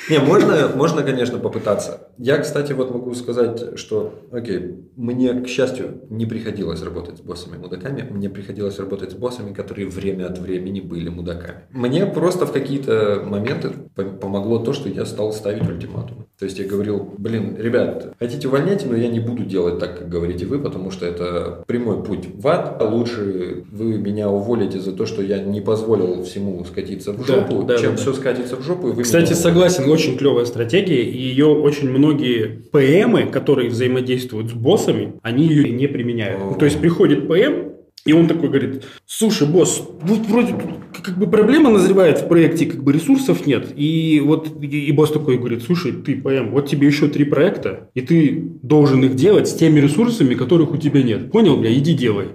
Не, 0.09 0.19
можно, 0.19 0.71
можно, 0.75 1.03
конечно, 1.03 1.39
попытаться. 1.39 2.09
Я, 2.19 2.39
кстати, 2.39 2.73
вот 2.73 2.91
могу 2.93 3.15
сказать, 3.15 3.79
что, 3.79 4.15
окей, 4.33 4.77
мне, 4.97 5.35
к 5.35 5.49
счастью, 5.49 6.03
не 6.09 6.27
приходилось 6.27 6.83
работать 6.83 7.19
с 7.19 7.21
боссами-мудаками, 7.21 8.07
мне 8.11 8.29
приходилось 8.31 8.79
работать 8.79 9.11
с 9.11 9.15
боссами, 9.15 9.53
которые 9.53 9.89
время 9.89 10.27
от 10.27 10.39
времени 10.39 10.81
были 10.81 11.09
мудаками. 11.09 11.63
Мне 11.71 12.07
просто 12.07 12.47
в 12.47 12.53
какие-то 12.53 13.23
моменты 13.27 13.71
по- 13.95 14.05
помогло 14.05 14.59
то, 14.59 14.73
что 14.73 14.89
я 14.89 15.05
стал 15.05 15.33
ставить 15.33 15.69
ультиматум. 15.69 16.27
То 16.39 16.45
есть 16.47 16.59
я 16.59 16.67
говорил, 16.67 17.13
блин, 17.19 17.57
ребят, 17.59 18.15
хотите 18.19 18.49
увольняйте, 18.49 18.87
но 18.87 18.97
я 18.97 19.09
не 19.09 19.21
буду 19.21 19.45
делать 19.45 19.79
так, 19.79 19.99
как 19.99 20.09
говорите 20.09 20.47
вы, 20.47 20.59
потому 20.59 20.91
что 20.91 21.05
это 21.05 21.63
прямой 21.67 22.03
путь 22.03 22.29
в 22.35 22.49
ад. 22.49 22.81
Лучше 22.81 23.65
вы 23.71 23.99
меня 23.99 24.31
уволите 24.31 24.81
за 24.81 24.93
то, 24.93 25.05
что 25.05 25.23
я 25.23 25.43
не 25.43 25.61
позволил 25.61 26.23
всему 26.25 26.65
скатиться 26.65 27.13
в 27.13 27.19
Да, 27.27 27.35
жопу, 27.35 27.63
да, 27.65 27.77
чем 27.77 27.91
да, 27.91 27.97
да. 27.97 28.03
все 28.03 28.13
скатится 28.15 28.57
в 28.57 28.63
жопу, 28.63 28.89
и 28.89 28.93
вы 28.93 29.03
Кстати, 29.03 29.33
согласен, 29.41 29.91
очень 29.91 30.17
клевая 30.17 30.45
стратегия, 30.45 31.03
и 31.03 31.19
ее 31.19 31.47
очень 31.47 31.91
многие 31.91 32.63
ПМы, 32.71 33.25
которые 33.25 33.71
взаимодействуют 33.71 34.51
с 34.51 34.53
боссами, 34.53 35.15
они 35.23 35.47
ее 35.47 35.71
не 35.71 35.89
применяют. 35.89 36.41
О. 36.41 36.55
То 36.55 36.65
есть 36.65 36.79
приходит 36.79 37.27
ПМ, 37.27 37.71
и 38.07 38.13
он 38.13 38.29
такой 38.29 38.49
говорит, 38.49 38.85
слушай, 39.07 39.47
босс, 39.47 39.87
вот 40.01 40.21
вроде 40.27 40.53
тут 40.53 41.03
как 41.03 41.19
бы 41.19 41.27
проблема 41.27 41.71
назревает 41.71 42.21
в 42.21 42.29
проекте, 42.29 42.67
как 42.67 42.83
бы 42.83 42.93
ресурсов 42.93 43.47
нет. 43.47 43.73
И 43.77 44.23
вот 44.25 44.63
и, 44.63 44.67
и 44.67 44.93
босс 44.93 45.11
такой 45.11 45.37
говорит, 45.37 45.63
слушай, 45.63 45.93
ты 45.93 46.17
ПМ, 46.17 46.51
вот 46.51 46.69
тебе 46.69 46.87
еще 46.87 47.09
три 47.09 47.25
проекта, 47.25 47.91
и 47.95 48.01
ты 48.01 48.43
должен 48.63 49.05
их 49.05 49.17
делать 49.17 49.49
с 49.49 49.55
теми 49.55 49.81
ресурсами, 49.81 50.35
которых 50.35 50.73
у 50.73 50.79
тебя 50.79 51.03
нет. 51.03 51.31
Понял, 51.31 51.57
бля, 51.57 51.73
иди 51.75 51.93
делай. 51.93 52.29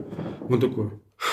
Он 0.48 0.60
такой, 0.60 0.90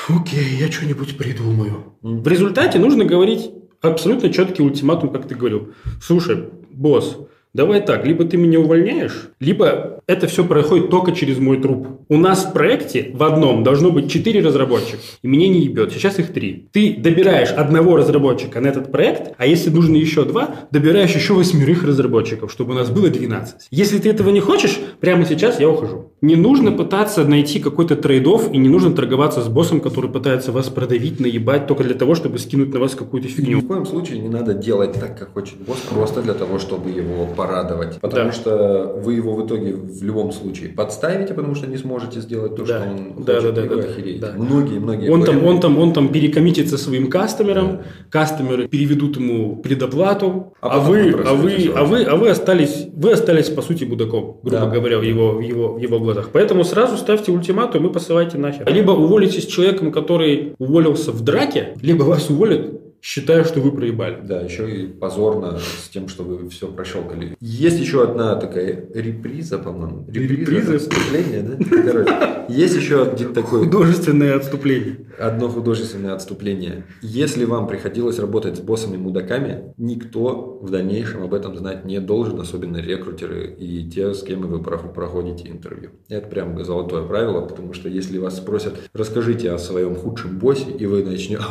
окей, 0.08 0.56
я 0.58 0.72
что-нибудь 0.72 1.18
придумаю. 1.18 1.94
В 2.00 2.26
результате 2.26 2.78
нужно 2.78 3.04
говорить 3.04 3.50
абсолютно 3.82 4.32
четкий 4.32 4.62
ультиматум, 4.62 5.10
как 5.10 5.28
ты 5.28 5.34
говорил. 5.34 5.74
Слушай, 6.00 6.48
босс, 6.70 7.18
давай 7.52 7.80
так, 7.80 8.06
либо 8.06 8.24
ты 8.24 8.36
меня 8.36 8.60
увольняешь, 8.60 9.28
либо 9.40 10.01
это 10.06 10.26
все 10.26 10.44
проходит 10.44 10.90
только 10.90 11.12
через 11.12 11.38
мой 11.38 11.60
труп. 11.60 11.86
У 12.08 12.16
нас 12.16 12.44
в 12.44 12.52
проекте 12.52 13.10
в 13.14 13.22
одном 13.22 13.62
должно 13.64 13.90
быть 13.90 14.10
4 14.10 14.40
разработчика, 14.42 14.98
и 15.22 15.28
мне 15.28 15.48
не 15.48 15.60
ебет, 15.62 15.92
сейчас 15.92 16.18
их 16.18 16.32
3. 16.32 16.68
Ты 16.72 16.96
добираешь 16.98 17.50
одного 17.50 17.96
разработчика 17.96 18.60
на 18.60 18.66
этот 18.68 18.90
проект, 18.92 19.34
а 19.38 19.46
если 19.46 19.70
нужно 19.70 19.96
еще 19.96 20.24
два, 20.24 20.56
добираешь 20.70 21.14
еще 21.14 21.32
восьмерых 21.34 21.84
разработчиков, 21.84 22.50
чтобы 22.52 22.72
у 22.72 22.74
нас 22.74 22.90
было 22.90 23.08
12. 23.08 23.68
Если 23.70 23.98
ты 23.98 24.10
этого 24.10 24.30
не 24.30 24.40
хочешь, 24.40 24.78
прямо 25.00 25.24
сейчас 25.24 25.60
я 25.60 25.68
ухожу. 25.68 26.12
Не 26.20 26.36
нужно 26.36 26.72
пытаться 26.72 27.24
найти 27.24 27.58
какой-то 27.60 27.96
трейдов, 27.96 28.52
и 28.52 28.58
не 28.58 28.68
нужно 28.68 28.92
торговаться 28.92 29.40
с 29.42 29.48
боссом, 29.48 29.80
который 29.80 30.10
пытается 30.10 30.52
вас 30.52 30.68
продавить, 30.68 31.20
наебать 31.20 31.66
только 31.66 31.84
для 31.84 31.94
того, 31.94 32.14
чтобы 32.14 32.38
скинуть 32.38 32.72
на 32.72 32.80
вас 32.80 32.94
какую-то 32.94 33.28
Ни 33.28 33.32
фигню. 33.32 33.60
в 33.60 33.66
коем 33.66 33.86
случае 33.86 34.18
не 34.20 34.28
надо 34.28 34.54
делать 34.54 34.92
так, 34.94 35.18
как 35.18 35.32
хочет 35.32 35.56
босс, 35.66 35.78
просто 35.90 36.22
для 36.22 36.34
того, 36.34 36.58
чтобы 36.58 36.90
его 36.90 37.26
порадовать. 37.26 37.98
Потому 38.00 38.26
Да. 38.26 38.32
что 38.32 39.00
вы 39.04 39.14
его 39.14 39.34
в 39.34 39.46
итоге 39.46 39.76
в 39.92 40.02
любом 40.04 40.32
случае 40.32 40.70
подставите, 40.70 41.34
потому 41.34 41.54
что 41.54 41.66
не 41.66 41.76
сможете 41.76 42.20
сделать 42.20 42.56
то, 42.56 42.64
Да. 42.64 42.80
что 42.80 42.90
он 42.90 43.24
Да, 43.24 43.34
хочет, 43.40 43.54
да, 43.54 43.62
да, 43.62 43.76
да, 43.76 43.82
охереете. 43.82 44.20
да. 44.20 44.32
Многие, 44.36 44.78
многие. 44.78 45.10
Он 45.10 45.22
там, 45.24 45.44
он 45.44 45.60
там, 45.60 45.78
он 45.78 45.92
там 45.92 46.08
перекоммитится 46.12 46.78
своим 46.78 47.08
кастомерам, 47.10 47.82
кастомеры 48.10 48.68
переведут 48.68 49.16
ему 49.16 49.56
предоплату, 49.56 50.54
А 50.60 50.76
а, 50.76 50.80
вы, 50.80 51.12
вы 51.12 51.22
а 51.24 51.34
вы, 51.34 51.72
а 51.74 51.84
вы, 51.84 52.02
а 52.04 52.16
вы 52.16 52.30
остались, 52.30 52.86
вы 52.94 53.12
остались 53.12 53.48
по 53.50 53.62
сути 53.62 53.84
мудаком, 53.84 54.38
грубо 54.42 54.66
Да. 54.66 54.66
говоря, 54.70 54.98
в 54.98 55.02
его, 55.02 55.32
в 55.32 55.40
его, 55.40 55.74
в 55.74 55.78
его 55.78 55.98
глазах. 55.98 56.30
Поэтому 56.32 56.64
сразу 56.64 56.96
ставьте 56.96 57.32
ультиматум 57.32 57.86
и 57.86 57.92
посылайте 57.92 58.38
нахер. 58.38 58.66
Либо 58.72 58.92
уволитесь 58.92 59.44
с 59.44 59.46
человеком, 59.46 59.92
который 59.92 60.54
уволился 60.58 61.12
в 61.12 61.20
драке, 61.22 61.74
либо 61.82 62.02
вас 62.04 62.30
уволят, 62.30 62.80
считая, 63.02 63.44
что 63.44 63.60
вы 63.60 63.72
проебали. 63.72 64.20
Да, 64.22 64.40
еще 64.40 64.70
и 64.70 64.86
позорно 64.86 65.58
с 65.58 65.88
тем, 65.88 66.08
что 66.08 66.22
вы 66.22 66.48
все 66.48 66.68
прощелкали. 66.68 67.36
Есть 67.40 67.80
еще 67.80 68.04
одна 68.04 68.36
такая 68.36 68.86
реприза, 68.94 69.58
по-моему. 69.58 70.06
Реприза? 70.08 70.76
отступление, 70.76 71.42
да? 71.42 71.82
Короче, 71.82 72.16
есть 72.48 72.76
еще 72.76 73.02
один 73.02 73.34
такой 73.34 73.64
Художественное 73.64 74.36
отступление. 74.36 74.96
Одно 75.18 75.48
художественное 75.48 76.14
отступление. 76.14 76.84
Если 77.02 77.44
вам 77.44 77.66
приходилось 77.66 78.18
работать 78.18 78.56
с 78.56 78.60
боссами-мудаками, 78.60 79.74
никто 79.76 80.58
в 80.62 80.70
дальнейшем 80.70 81.24
об 81.24 81.34
этом 81.34 81.56
знать 81.56 81.84
не 81.84 82.00
должен, 82.00 82.40
особенно 82.40 82.78
рекрутеры 82.78 83.54
и 83.58 83.88
те, 83.90 84.14
с 84.14 84.22
кем 84.22 84.42
вы 84.42 84.58
прох- 84.58 84.92
проходите 84.92 85.48
интервью. 85.48 85.90
Это 86.08 86.28
прям 86.28 86.64
золотое 86.64 87.02
правило, 87.02 87.42
потому 87.46 87.72
что 87.72 87.88
если 87.88 88.18
вас 88.18 88.36
спросят, 88.36 88.74
расскажите 88.92 89.50
о 89.50 89.58
своем 89.58 89.96
худшем 89.96 90.38
боссе, 90.38 90.70
и 90.70 90.86
вы 90.86 91.04
начнете... 91.04 91.42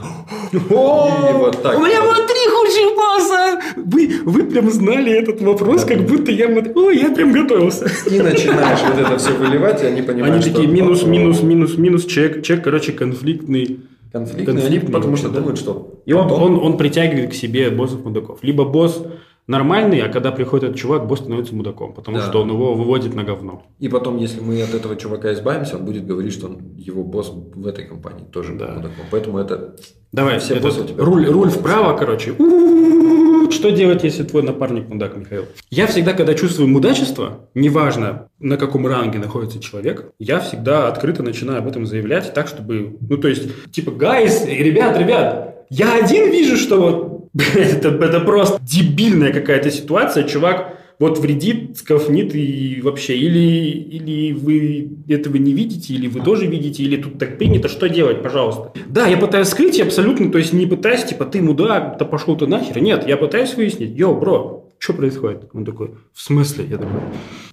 Вот 1.42 1.62
так. 1.64 1.78
У 1.78 1.82
меня 1.82 2.02
было 2.02 2.16
три 2.16 2.48
худших 2.50 2.96
босса! 2.96 3.60
Вы, 3.78 4.22
вы 4.24 4.44
прям 4.44 4.70
знали 4.70 5.12
этот 5.12 5.42
вопрос, 5.42 5.84
Да. 5.84 5.96
как 5.96 6.06
будто 6.06 6.32
я 6.32 6.48
вот... 6.48 6.76
Ой, 6.76 7.00
я 7.00 7.10
прям 7.10 7.32
готовился. 7.32 7.86
И 8.10 8.20
начинаешь 8.20 8.80
вот 8.88 9.00
это 9.00 9.18
все 9.18 9.32
выливать, 9.34 9.82
и 9.84 9.88
они 9.88 10.02
понимают, 10.02 10.36
Они 10.36 10.44
такие 10.44 10.68
минус, 10.68 11.04
«О, 11.04 11.08
минус, 11.08 11.42
минус, 11.42 11.78
минус, 11.78 12.06
чек, 12.06 12.44
чек, 12.44 12.64
короче, 12.64 12.92
конфликтный. 12.92 13.80
Конфликтные, 14.12 14.50
они 14.50 14.60
конфликтный 14.62 14.94
потому 14.94 15.16
что 15.16 15.30
да. 15.30 15.40
думают, 15.40 15.58
что... 15.58 16.02
И 16.06 16.14
он, 16.14 16.32
он, 16.32 16.60
он 16.60 16.78
притягивает 16.78 17.32
к 17.32 17.34
себе 17.34 17.70
боссов 17.70 18.04
мудаков. 18.04 18.40
Либо 18.44 18.66
босс 18.66 19.02
нормальный, 19.48 20.00
а 20.02 20.10
когда 20.10 20.32
приходит 20.32 20.64
этот 20.66 20.78
чувак, 20.78 21.08
босс 21.08 21.20
становится 21.20 21.56
мудаком, 21.56 21.94
потому 21.94 22.18
Да. 22.18 22.24
что 22.24 22.42
он 22.42 22.50
его 22.50 22.74
выводит 22.74 23.14
на 23.14 23.24
говно. 23.24 23.64
И 23.80 23.88
потом, 23.90 24.18
если 24.18 24.40
мы 24.40 24.62
от 24.62 24.74
этого 24.74 24.96
чувака 24.96 25.34
избавимся, 25.34 25.78
он 25.78 25.86
будет 25.86 26.06
говорить, 26.06 26.34
что 26.34 26.48
он, 26.48 26.60
его 26.78 27.04
босс 27.04 27.32
в 27.32 27.68
этой 27.68 27.86
компании 27.86 28.26
тоже 28.32 28.54
Да. 28.56 28.68
мудаком. 28.70 29.06
Поэтому 29.12 29.38
это... 29.40 29.76
Давай, 30.12 30.40
Все 30.40 30.54
этот 30.56 30.64
боссы 30.66 30.82
у 30.82 30.84
тебя 30.86 31.04
руль, 31.04 31.26
руль 31.28 31.50
вправо, 31.50 31.98
короче. 31.98 32.34
Что 33.52 33.70
делать, 33.70 34.04
если 34.04 34.24
твой 34.24 34.44
напарник 34.44 34.88
мудак, 34.88 35.18
Михаил? 35.18 35.44
Я 35.70 35.86
всегда, 35.88 36.14
когда 36.14 36.34
чувствую 36.34 36.70
мудачество, 36.70 37.50
неважно, 37.54 38.28
на 38.40 38.56
каком 38.58 38.88
ранге 38.88 39.20
находится 39.20 39.60
человек, 39.60 40.12
я 40.20 40.40
всегда 40.40 40.88
открыто 40.88 41.22
начинаю 41.22 41.60
об 41.60 41.68
этом 41.68 41.86
заявлять 41.86 42.34
так, 42.34 42.48
чтобы... 42.48 42.98
Ну, 43.02 43.18
то 43.18 43.28
есть, 43.28 43.72
типа, 43.72 43.92
guys, 43.92 44.46
ребят, 44.46 44.98
ребят, 44.98 45.66
я 45.70 45.96
один 45.96 46.32
вижу, 46.32 46.56
что 46.56 46.80
вот 46.82 47.21
это, 47.38 47.90
это 47.90 48.20
просто 48.20 48.60
дебильная 48.62 49.32
какая-то 49.32 49.72
ситуация, 49.72 50.24
чувак 50.24 50.78
вот 51.02 51.18
вредит, 51.18 51.78
скафнит 51.80 52.36
и 52.36 52.80
вообще, 52.84 53.18
или, 53.18 53.70
или 53.72 54.34
вы 54.34 54.92
этого 55.10 55.36
не 55.38 55.52
видите, 55.52 55.96
или 55.96 56.08
вы 56.08 56.22
тоже 56.22 56.46
видите, 56.46 56.84
или 56.84 56.96
тут 56.96 57.18
так 57.18 57.40
принято, 57.40 57.70
что 57.70 57.90
делать, 57.90 58.22
пожалуйста. 58.22 58.72
Да, 58.88 59.08
я 59.08 59.18
пытаюсь 59.18 59.48
скрыть 59.48 59.82
абсолютно, 59.82 60.32
то 60.32 60.38
есть 60.38 60.54
не 60.54 60.68
пытаюсь, 60.68 61.04
типа, 61.04 61.26
ты 61.26 61.42
мудак, 61.42 61.98
да 61.98 62.06
пошел 62.06 62.38
ты 62.38 62.46
нахер. 62.46 62.80
Нет, 62.80 63.08
я 63.08 63.18
пытаюсь 63.18 63.56
выяснить, 63.56 63.98
yo, 63.98 64.20
bro, 64.20 64.61
что 64.82 64.94
происходит? 64.96 65.48
Он 65.54 65.64
такой, 65.64 65.94
в 66.12 66.20
смысле? 66.20 66.66
Я 66.66 66.78
такой, 66.80 67.02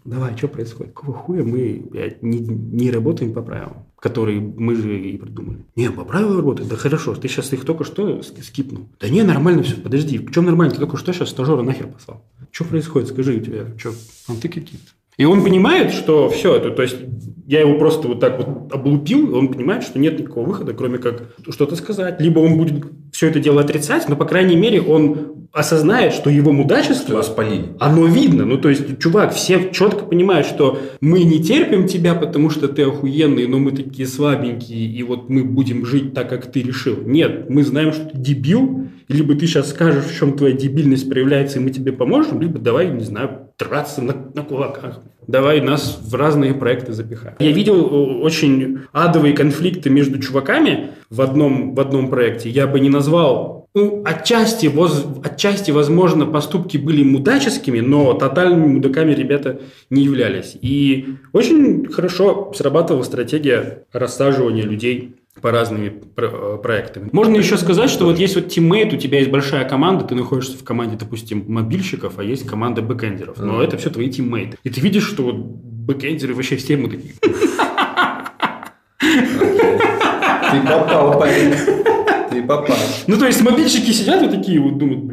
давай, 0.07 0.35
что 0.35 0.49
происходит? 0.49 0.95
Какого 0.95 1.13
хуя 1.13 1.45
мы 1.45 1.87
блядь, 1.91 2.23
не, 2.23 2.39
не 2.39 2.91
работаем 2.91 3.35
по 3.35 3.43
правилам, 3.43 3.85
которые 3.99 4.41
мы 4.41 4.75
же 4.75 4.99
и 4.99 5.19
придумали? 5.19 5.67
Не, 5.77 5.91
по 5.91 6.07
правилам 6.07 6.39
работаем. 6.39 6.71
Да 6.71 6.77
хорошо, 6.77 7.15
ты 7.15 7.29
сейчас 7.29 7.53
их 7.53 7.67
только 7.67 7.85
что 7.85 8.23
ски- 8.23 8.41
скипнул. 8.41 8.89
Да 8.99 9.11
не, 9.11 9.23
нормально 9.25 9.63
все, 9.63 9.77
подожди, 9.77 10.17
в 10.17 10.31
чем 10.33 10.47
нормально? 10.47 10.73
Ты 10.73 10.81
только 10.81 10.97
что 10.97 11.13
сейчас 11.13 11.29
стажера 11.29 11.61
нахер 11.61 11.89
послал. 11.89 12.25
Что 12.51 12.65
происходит? 12.65 13.09
Скажи, 13.09 13.35
у 13.37 13.41
тебя 13.41 13.77
что, 13.77 13.93
понты 14.27 14.49
какие-то? 14.49 14.89
И 15.19 15.25
он 15.25 15.43
понимает, 15.43 15.93
что 15.93 16.31
все 16.31 16.55
это, 16.55 16.71
то 16.71 16.83
есть 16.83 16.97
я 17.47 17.61
его 17.61 17.79
просто 17.79 18.09
вот 18.09 18.21
так 18.21 18.39
вот 18.39 18.73
облупил, 18.73 19.31
и 19.31 19.33
он 19.33 19.49
понимает, 19.49 19.83
что 19.83 19.99
нет 19.99 20.19
никакого 20.19 20.47
выхода, 20.47 20.75
кроме 20.75 20.99
как 20.99 21.35
что-то 21.49 21.77
сказать. 21.77 22.21
Либо 22.21 22.41
он 22.41 22.57
будет 22.57 22.85
все 23.11 23.29
это 23.29 23.41
дело 23.41 23.63
отрицать, 23.63 24.09
но, 24.09 24.17
по 24.17 24.27
крайней 24.27 24.55
мере, 24.55 24.81
он 24.83 25.49
осознает, 25.53 26.13
что 26.13 26.29
его 26.29 26.53
мудачество 26.53 27.13
его 27.13 27.23
спалили. 27.23 27.71
оно 27.81 28.07
видно. 28.07 28.45
Ну, 28.45 28.59
то 28.59 28.69
есть, 28.69 28.99
чувак, 28.99 29.33
все 29.33 29.71
четко 29.73 30.05
понимают, 30.05 30.47
что 30.47 30.79
мы 31.01 31.25
не 31.25 31.43
терпим 31.43 31.89
тебя, 31.89 32.15
потому 32.15 32.51
что 32.51 32.69
ты 32.69 32.83
охуенный, 32.83 33.47
но 33.47 33.59
мы 33.59 33.73
такие 33.73 34.07
слабенькие, 34.07 34.87
и 34.87 35.03
вот 35.03 35.31
мы 35.31 35.43
будем 35.43 35.87
жить 35.87 36.13
так, 36.13 36.29
как 36.29 36.53
ты 36.53 36.63
решил. 36.63 36.99
Нет, 37.05 37.49
мы 37.49 37.65
знаем, 37.65 37.93
что 37.93 38.11
ты 38.11 38.19
дебил, 38.19 38.89
либо 39.09 39.35
ты 39.35 39.47
сейчас 39.47 39.71
скажешь, 39.71 40.05
в 40.05 40.17
чем 40.17 40.37
твоя 40.37 40.55
дебильность 40.55 41.09
проявляется, 41.09 41.59
и 41.59 41.63
мы 41.63 41.71
тебе 41.71 41.93
поможем, 41.93 42.41
либо 42.41 42.59
давай, 42.59 42.91
не 42.91 43.05
знаю, 43.05 43.49
драться 43.59 44.03
на, 44.03 44.15
на 44.35 44.43
кулаках. 44.43 45.01
Давай 45.27 45.61
нас 45.61 46.01
в 46.03 46.15
разные 46.15 46.55
проекты 46.55 46.93
запихай. 46.93 47.35
Я 47.39 47.53
видел 47.53 47.87
э, 47.87 48.21
очень 48.23 48.81
адовые 48.93 49.35
конфликты 49.35 49.91
между 49.91 50.19
чуваками 50.19 50.91
в 51.11 51.21
одном, 51.21 51.75
в 51.75 51.81
одном 51.81 52.09
проекте. 52.09 52.49
Я 52.49 52.67
бы 52.67 52.81
не 52.81 52.89
назвал 52.89 53.59
ну, 53.75 54.03
отчасти, 54.05 54.67
воз- 54.67 55.07
отчасти, 55.23 55.71
возможно, 55.71 56.27
поступки 56.27 56.79
были 56.79 57.03
мудаческими, 57.03 57.81
но 57.81 58.15
тотальными 58.15 58.67
мудаками 58.67 59.13
ребята 59.13 59.61
не 59.91 60.05
являлись. 60.05 60.57
И 60.61 61.17
очень 61.33 61.87
хорошо 61.89 62.53
срабатывала 62.57 63.03
стратегия 63.03 63.85
рассаживания 63.93 64.63
людей 64.63 65.17
по 65.41 65.51
разными 65.51 65.93
э, 66.17 66.59
проектами. 66.63 67.09
Можно 67.13 67.37
еще 67.37 67.57
сказать, 67.57 67.91
что 67.91 68.05
вот 68.05 68.19
есть 68.19 68.35
вот 68.35 68.49
teammate, 68.49 68.93
у 68.93 68.97
тебя 68.97 69.19
есть 69.19 69.31
большая 69.31 69.69
команда, 69.69 70.05
ты 70.05 70.15
находишься 70.15 70.57
в 70.57 70.65
команде, 70.65 70.97
допустим, 70.97 71.45
мобильщиков, 71.49 72.19
а 72.19 72.25
есть 72.25 72.47
команда 72.47 72.83
backender 72.83 73.25
ов. 73.25 73.39
Но 73.39 73.63
это 73.63 73.77
все 73.77 73.91
твои 73.91 74.11
teammate 74.11 74.49
ы. 74.49 74.59
И 74.65 74.71
ты 74.71 74.81
видишь, 74.81 75.07
что 75.07 75.25
вот 75.25 75.37
backender 75.37 76.25
ы 76.25 76.35
вообще 76.35 76.57
все 76.57 76.77
мы 76.77 76.91
такие. 76.91 77.15
Ты 80.51 80.61
попал, 80.67 81.19
парень. 81.19 81.55
Ты 82.31 82.43
попал. 82.43 82.77
Ну, 83.07 83.19
то 83.19 83.27
есть, 83.27 83.43
мобильщики 83.43 83.91
сидят 83.91 84.23
и 84.23 84.29
такие 84.29 84.61
вот 84.61 84.79
думают, 84.79 85.05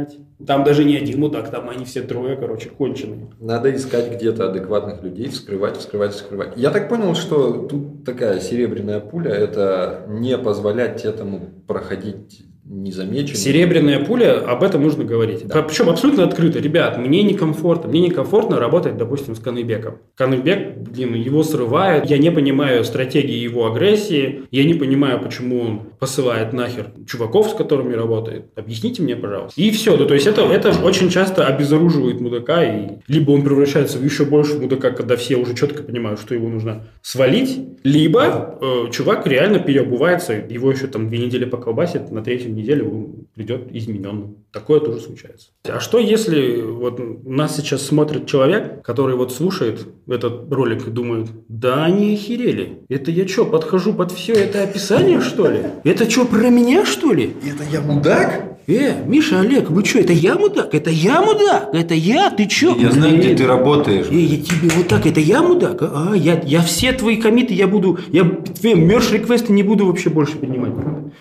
блядь, 0.00 0.18
там 0.46 0.64
даже 0.64 0.84
не 0.84 0.96
один 0.96 1.20
мудак, 1.20 1.50
там 1.50 1.68
они 1.68 1.84
все 1.84 2.02
трое, 2.02 2.36
короче, 2.36 2.68
конченые. 2.70 3.30
Надо 3.38 3.74
искать 3.74 4.12
где-то 4.12 4.50
адекватных 4.50 5.02
людей, 5.02 5.28
вскрывать, 5.28 5.76
вскрывать, 5.76 6.12
вскрывать. 6.12 6.52
Я 6.56 6.70
так 6.70 6.88
понял, 6.88 7.14
что 7.14 7.66
тут 7.66 8.04
такая 8.04 8.40
серебряная 8.40 9.00
пуля– 9.00 9.30
это 9.32 10.06
не 10.08 10.36
позволять 10.38 11.04
этому 11.04 11.40
проходить 11.66 12.44
незамеченным. 12.70 13.36
Серебряная 13.36 13.98
пуля, 14.04 14.38
об 14.38 14.62
этом 14.62 14.82
нужно 14.82 15.04
говорить. 15.04 15.46
Да. 15.46 15.62
Причем 15.62 15.90
абсолютно 15.90 16.24
открыто. 16.24 16.60
Ребят, 16.60 16.98
мне 16.98 17.22
некомфортно. 17.22 17.90
Мне 17.90 18.00
некомфортно 18.00 18.58
работать, 18.60 18.96
допустим, 18.96 19.34
с 19.34 19.40
Каныбеком. 19.40 19.98
Каныбек, 20.14 20.76
блин, 20.78 21.14
его 21.14 21.42
срывает. 21.42 22.08
Я 22.08 22.18
не 22.18 22.30
понимаю 22.30 22.84
стратегии 22.84 23.36
его 23.36 23.66
агрессии. 23.66 24.42
Я 24.52 24.64
не 24.64 24.74
понимаю, 24.74 25.20
почему 25.20 25.60
он 25.60 25.80
посылает 25.98 26.52
нахер 26.52 26.92
чуваков, 27.06 27.50
с 27.50 27.54
которыми 27.54 27.94
работает. 27.94 28.46
Объясните 28.54 29.02
мне, 29.02 29.16
пожалуйста. 29.16 29.60
И 29.60 29.70
все. 29.72 29.96
Да, 29.96 30.04
то 30.04 30.14
есть 30.14 30.26
это, 30.26 30.42
это 30.42 30.70
очень 30.82 31.10
часто 31.10 31.46
обезоруживает 31.46 32.20
мудака. 32.20 32.62
И 32.62 32.98
либо 33.08 33.32
он 33.32 33.42
превращается 33.42 33.98
в 33.98 34.04
еще 34.04 34.24
больше 34.24 34.58
мудака, 34.58 34.90
когда 34.92 35.16
все 35.16 35.36
уже 35.36 35.56
четко 35.56 35.82
понимают, 35.82 36.20
что 36.20 36.34
его 36.34 36.48
нужно 36.48 36.86
свалить. 37.02 37.58
Либо 37.82 38.58
э, 38.60 38.90
чувак 38.92 39.26
реально 39.26 39.58
переобувается, 39.58 40.34
его 40.34 40.70
еще 40.70 40.86
там 40.86 41.08
две 41.08 41.18
недели 41.18 41.44
поколбасит, 41.46 42.10
на 42.10 42.22
третью 42.22 42.52
неделю 42.60 43.26
придет 43.34 43.68
измененным. 43.72 44.36
Такое 44.52 44.80
тоже 44.80 45.00
случается. 45.00 45.48
А 45.64 45.80
что 45.80 45.98
если 45.98 46.60
вот 46.60 47.24
нас 47.24 47.56
сейчас 47.56 47.82
смотрит 47.82 48.26
человек, 48.26 48.82
который 48.82 49.14
вот 49.14 49.32
слушает 49.32 49.86
этот 50.08 50.52
ролик 50.52 50.88
и 50.88 50.90
думает, 50.90 51.28
да 51.48 51.84
они 51.84 52.14
охерели. 52.14 52.82
Это 52.88 53.10
я 53.10 53.28
что, 53.28 53.46
подхожу 53.46 53.94
под 53.94 54.12
все 54.12 54.32
это 54.32 54.62
описание, 54.62 55.20
что 55.20 55.48
ли? 55.48 55.62
Это 55.84 56.10
что, 56.10 56.24
про 56.24 56.48
меня, 56.48 56.84
что 56.84 57.12
ли? 57.12 57.34
Это 57.44 57.62
я 57.70 57.80
мудак? 57.80 58.49
Э, 58.70 59.04
Миша, 59.04 59.40
Олег, 59.40 59.68
вы 59.68 59.84
что, 59.84 59.98
это 59.98 60.12
я 60.12 60.36
мудак? 60.36 60.74
Это 60.74 60.90
я 60.90 61.20
мудак? 61.20 61.70
Это 61.74 61.94
я? 61.94 62.30
Ты 62.30 62.48
что? 62.48 62.76
Я 62.76 62.92
знаю, 62.92 63.18
где 63.18 63.34
ты 63.34 63.44
работаешь. 63.44 64.06
Эй, 64.10 64.24
я 64.24 64.36
тебе 64.36 64.68
вот 64.76 64.86
так, 64.86 65.06
это 65.06 65.18
я 65.18 65.42
мудак? 65.42 65.82
А, 65.82 66.14
я, 66.14 66.40
я 66.44 66.62
все 66.62 66.92
твои 66.92 67.16
комиты, 67.16 67.52
я 67.52 67.66
буду, 67.66 67.98
я 68.12 68.22
твои 68.24 68.74
мерш 68.74 69.10
реквесты 69.10 69.52
не 69.52 69.64
буду 69.64 69.86
вообще 69.86 70.08
больше 70.08 70.36
принимать. 70.36 70.72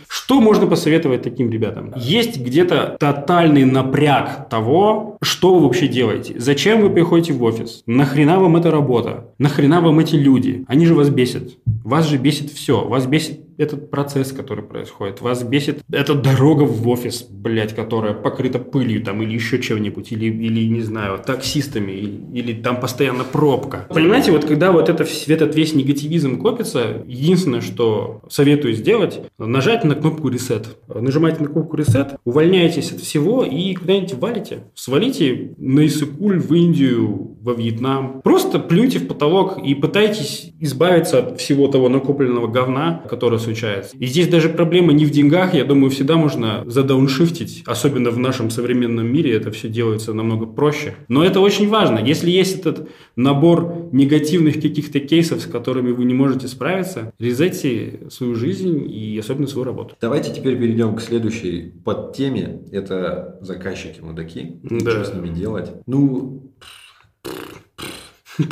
Что 0.07 0.39
можно 0.39 0.67
посоветовать 0.67 1.23
таким 1.23 1.49
ребятам? 1.49 1.91
Есть 1.97 2.39
где-то 2.39 2.97
тотальный 2.99 3.65
напряг 3.65 4.47
того, 4.49 5.17
что 5.23 5.55
вы 5.55 5.62
вообще 5.63 5.88
делаете. 5.88 6.35
Зачем 6.38 6.81
вы 6.81 6.91
приходите 6.91 7.33
в 7.33 7.41
офис? 7.41 7.81
Нахрена 7.88 8.39
вам 8.39 8.57
эта 8.57 8.69
работа? 8.69 9.33
Нахрена 9.39 9.81
вам 9.81 9.99
эти 9.99 10.15
люди? 10.15 10.65
Они 10.67 10.85
же 10.85 10.93
вас 10.93 11.09
бесят. 11.09 11.43
Вас 11.83 12.07
же 12.07 12.17
бесит 12.17 12.51
все. 12.51 12.85
Вас 12.85 13.07
бесит 13.07 13.48
этот 13.60 13.91
процесс, 13.91 14.32
который 14.32 14.63
происходит. 14.63 15.22
Вас 15.22 15.43
бесит 15.43 15.84
эта 15.91 16.15
дорога 16.15 16.63
в 16.63 16.88
офис, 16.88 17.24
блядь, 17.30 17.76
которая 17.76 18.13
покрыта 18.13 18.58
пылью 18.58 19.04
там 19.04 19.22
или 19.22 19.34
еще 19.34 19.60
чем-нибудь, 19.62 20.12
или, 20.12 20.26
или 20.26 20.65
не 20.67 20.82
знаю, 20.82 21.19
таксистами, 21.19 21.91
или, 21.91 22.22
или 22.34 22.54
там 22.54 22.80
постоянно 22.80 23.24
пробка. 23.24 23.86
Понимаете, 23.89 24.32
вот 24.32 24.45
когда 24.45 24.72
вот 24.72 24.88
это, 24.89 25.06
этот 25.28 25.56
весь 25.56 25.76
негативизм 25.76 26.39
копится, 26.39 27.04
единственное, 27.06 27.62
что 27.62 28.22
советую 28.30 28.74
сделать, 28.74 29.22
нажать 29.38 29.84
на 29.84 29.95
кнопку 29.95 30.30
reset. 30.30 30.65
Нажимаете 30.88 31.41
на 31.41 31.50
кнопку 31.50 31.76
reset, 31.78 32.17
увольняетесь 32.24 32.91
от 32.91 33.02
всего 33.02 33.43
и 33.43 33.74
куда-нибудь 33.76 34.13
валите. 34.13 34.63
Свалите 34.74 35.54
на 35.58 35.86
Иссыкуль, 35.86 36.39
в 36.39 36.54
Индию, 36.54 37.38
во 37.41 37.54
Вьетнам. 37.54 38.21
Просто 38.21 38.60
плюньте 38.60 38.99
в 38.99 39.08
потолок 39.08 39.58
и 39.63 39.75
пытайтесь 39.75 40.52
избавиться 40.60 41.19
от 41.19 41.39
всего 41.39 41.67
того 41.67 41.89
накопленного 41.89 42.47
говна, 42.47 43.04
которое 43.10 43.39
случается. 43.39 43.95
И 43.97 44.06
здесь 44.06 44.28
даже 44.28 44.49
проблема 44.49 44.93
не 44.93 45.06
в 45.06 45.12
деньгах, 45.12 45.54
я 45.54 45.63
думаю, 45.63 45.91
всегда 45.91 46.15
можно 46.15 46.63
задауншифтить, 46.65 47.63
особенно 47.65 48.12
в 48.12 48.19
нашем 48.19 48.49
современном 48.49 49.08
мире 49.08 49.34
это 49.34 49.52
все 49.52 49.69
делается 49.69 50.13
намного 50.13 50.45
проще. 50.45 50.95
Но 51.08 51.23
это 51.23 51.39
очень 51.39 51.69
важно. 51.69 51.99
Если 51.99 52.30
есть 52.30 52.60
этот 52.60 52.89
набор 53.15 53.89
негативных 53.91 54.56
каких-то 54.56 54.99
кейсов, 54.99 55.41
с 55.41 55.45
которыми 55.45 55.91
вы 55.91 56.06
не 56.06 56.13
можете 56.13 56.47
справиться, 56.47 57.13
резайте 57.19 58.08
свою 58.10 58.36
жизнь 58.36 58.86
и 58.89 59.17
особенно 59.17 59.47
свою 59.47 59.65
работу. 59.65 59.95
Давайте 60.02 60.34
теперь 60.34 60.58
перейдем 60.58 60.95
к 60.95 61.02
следующей 61.02 61.73
подтеме. 61.84 62.62
Это 62.71 63.38
заказчики-мудаки. 63.41 64.60
Да. 64.63 64.91
Что 64.91 65.06
с 65.06 65.13
ними 65.13 65.30
делать? 65.30 65.71
Ну, 65.86 66.54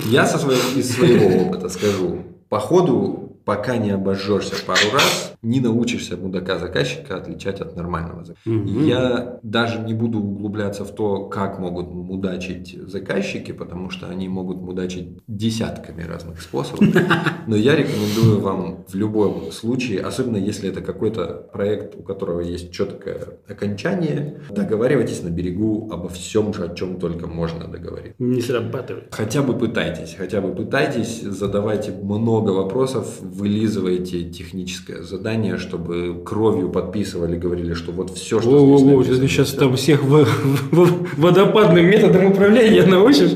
я 0.05 0.25
со 0.25 0.37
своего, 0.37 0.79
из 0.79 0.93
своего 0.93 1.43
опыта 1.43 1.69
скажу. 1.69 2.23
По 2.49 2.59
ходу, 2.59 3.39
пока 3.45 3.77
не 3.77 3.91
обожжешься 3.91 4.55
пару 4.65 4.91
раз, 4.93 5.33
не 5.41 5.59
научишься 5.59 6.17
мудака 6.17 6.59
заказчика 6.59 7.17
отличать 7.17 7.61
от 7.61 7.75
нормального 7.75 8.23
заказчика. 8.23 8.49
Угу. 8.49 8.85
Я 8.85 9.39
даже 9.43 9.79
не 9.79 9.93
буду 9.93 10.19
углубляться 10.19 10.83
в 10.83 10.93
то, 10.93 11.25
как 11.25 11.59
могут 11.59 11.91
мудачить 11.91 12.77
заказчики, 12.87 13.51
потому 13.51 13.89
что 13.89 14.07
они 14.07 14.27
могут 14.27 14.57
мудачить 14.57 15.19
десятками 15.27 16.03
разных 16.03 16.41
способов. 16.41 16.87
Но 17.47 17.55
я 17.55 17.75
рекомендую 17.75 18.39
вам 18.39 18.85
в 18.87 18.95
любом 18.95 19.51
случае, 19.51 20.01
особенно 20.01 20.37
если 20.37 20.69
это 20.69 20.81
какой-то 20.81 21.47
проект, 21.53 21.95
у 21.95 22.03
которого 22.03 22.41
есть 22.41 22.71
четкое 22.71 23.39
окончание, 23.47 24.41
договаривайтесь 24.49 25.23
на 25.23 25.29
берегу 25.29 25.89
обо 25.91 26.09
всем 26.09 26.53
же, 26.53 26.65
о 26.65 26.75
чем 26.75 26.99
только 26.99 27.27
можно 27.27 27.67
договориться. 27.67 28.15
Не 28.19 28.41
срабатывает. 28.41 29.07
Хотя 29.11 29.41
бы 29.41 29.57
пытайтесь, 29.57 30.15
хотя 30.17 30.41
бы 30.41 30.53
пытайтесь, 30.53 31.21
задавайте 31.21 31.91
много 31.91 32.51
вопросов, 32.51 33.19
вылизывайте 33.21 34.29
техническое 34.29 35.03
задание 35.03 35.26
задание, 35.27 35.57
чтобы 35.57 36.23
кровью 36.23 36.69
подписывали, 36.69 37.37
говорили, 37.37 37.73
что 37.73 37.91
вот 37.91 38.11
все, 38.11 38.39
что 38.39 38.49
о, 38.49 38.77
здесь 38.77 38.87
написано, 38.87 39.19
Ты 39.19 39.27
сейчас 39.27 39.47
все. 39.49 39.57
там 39.57 39.75
всех 39.75 40.03
в, 40.03 40.23
в, 40.23 41.19
водопадным 41.19 41.85
методом 41.85 42.27
управления 42.27 42.85
научишь? 42.85 43.31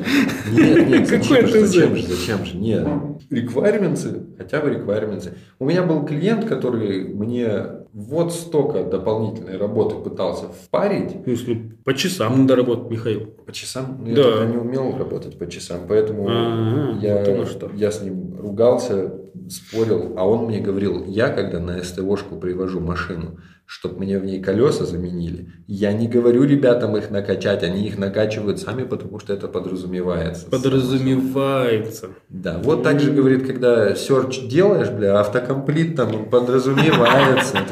Нет, 0.51 0.87
нет, 0.89 1.09
Какой 1.09 1.41
зачем, 1.41 1.67
зачем 1.67 1.95
же, 1.97 2.03
зачем 2.07 2.45
же, 2.45 2.57
нет. 2.57 2.87
Реквайрменты, 3.29 4.23
хотя 4.37 4.61
бы 4.61 4.69
реквайрменты. 4.69 5.33
У 5.59 5.65
меня 5.65 5.83
был 5.83 6.05
клиент, 6.05 6.45
который 6.45 7.09
мне 7.09 7.49
вот 7.93 8.33
столько 8.33 8.83
дополнительной 8.83 9.57
работы 9.57 9.95
пытался 9.95 10.45
впарить. 10.47 11.15
Ну, 11.25 11.31
если 11.31 11.53
по 11.83 11.93
часам 11.93 12.41
надо 12.41 12.55
работать, 12.55 12.89
Михаил. 12.89 13.25
По 13.45 13.51
часам? 13.51 13.97
Ну, 13.99 14.15
да. 14.15 14.21
я 14.21 14.31
только 14.31 14.45
не 14.45 14.57
умел 14.57 14.97
работать 14.97 15.37
по 15.37 15.47
часам, 15.47 15.81
поэтому 15.87 16.27
А-а-а, 16.27 16.99
я, 17.01 17.35
вот 17.35 17.47
что. 17.47 17.69
я 17.73 17.91
с 17.91 18.01
ним 18.01 18.39
ругался, 18.39 19.13
спорил, 19.49 20.13
а 20.17 20.27
он 20.27 20.45
мне 20.45 20.59
говорил, 20.59 21.03
я 21.05 21.29
когда 21.29 21.59
на 21.59 21.83
СТОшку 21.83 22.37
привожу 22.37 22.79
машину, 22.79 23.39
чтобы 23.71 23.99
мне 23.99 24.19
в 24.19 24.25
ней 24.25 24.41
колеса 24.41 24.83
заменили, 24.83 25.53
я 25.65 25.93
не 25.93 26.09
говорю 26.09 26.43
ребятам 26.43 26.97
их 26.97 27.09
накачать, 27.09 27.63
они 27.63 27.87
их 27.87 27.97
накачивают 27.97 28.59
сами, 28.59 28.83
потому 28.83 29.17
что 29.17 29.31
это 29.31 29.47
подразумевается. 29.47 30.47
Подразумевается. 30.47 32.09
Да, 32.27 32.59
вот 32.61 32.83
так 32.83 32.99
же 32.99 33.13
говорит, 33.13 33.47
когда 33.47 33.95
серч 33.95 34.41
делаешь, 34.41 34.89
бля, 34.89 35.21
автокомплит 35.21 35.95
там 35.95 36.25
подразумевается. 36.25 37.59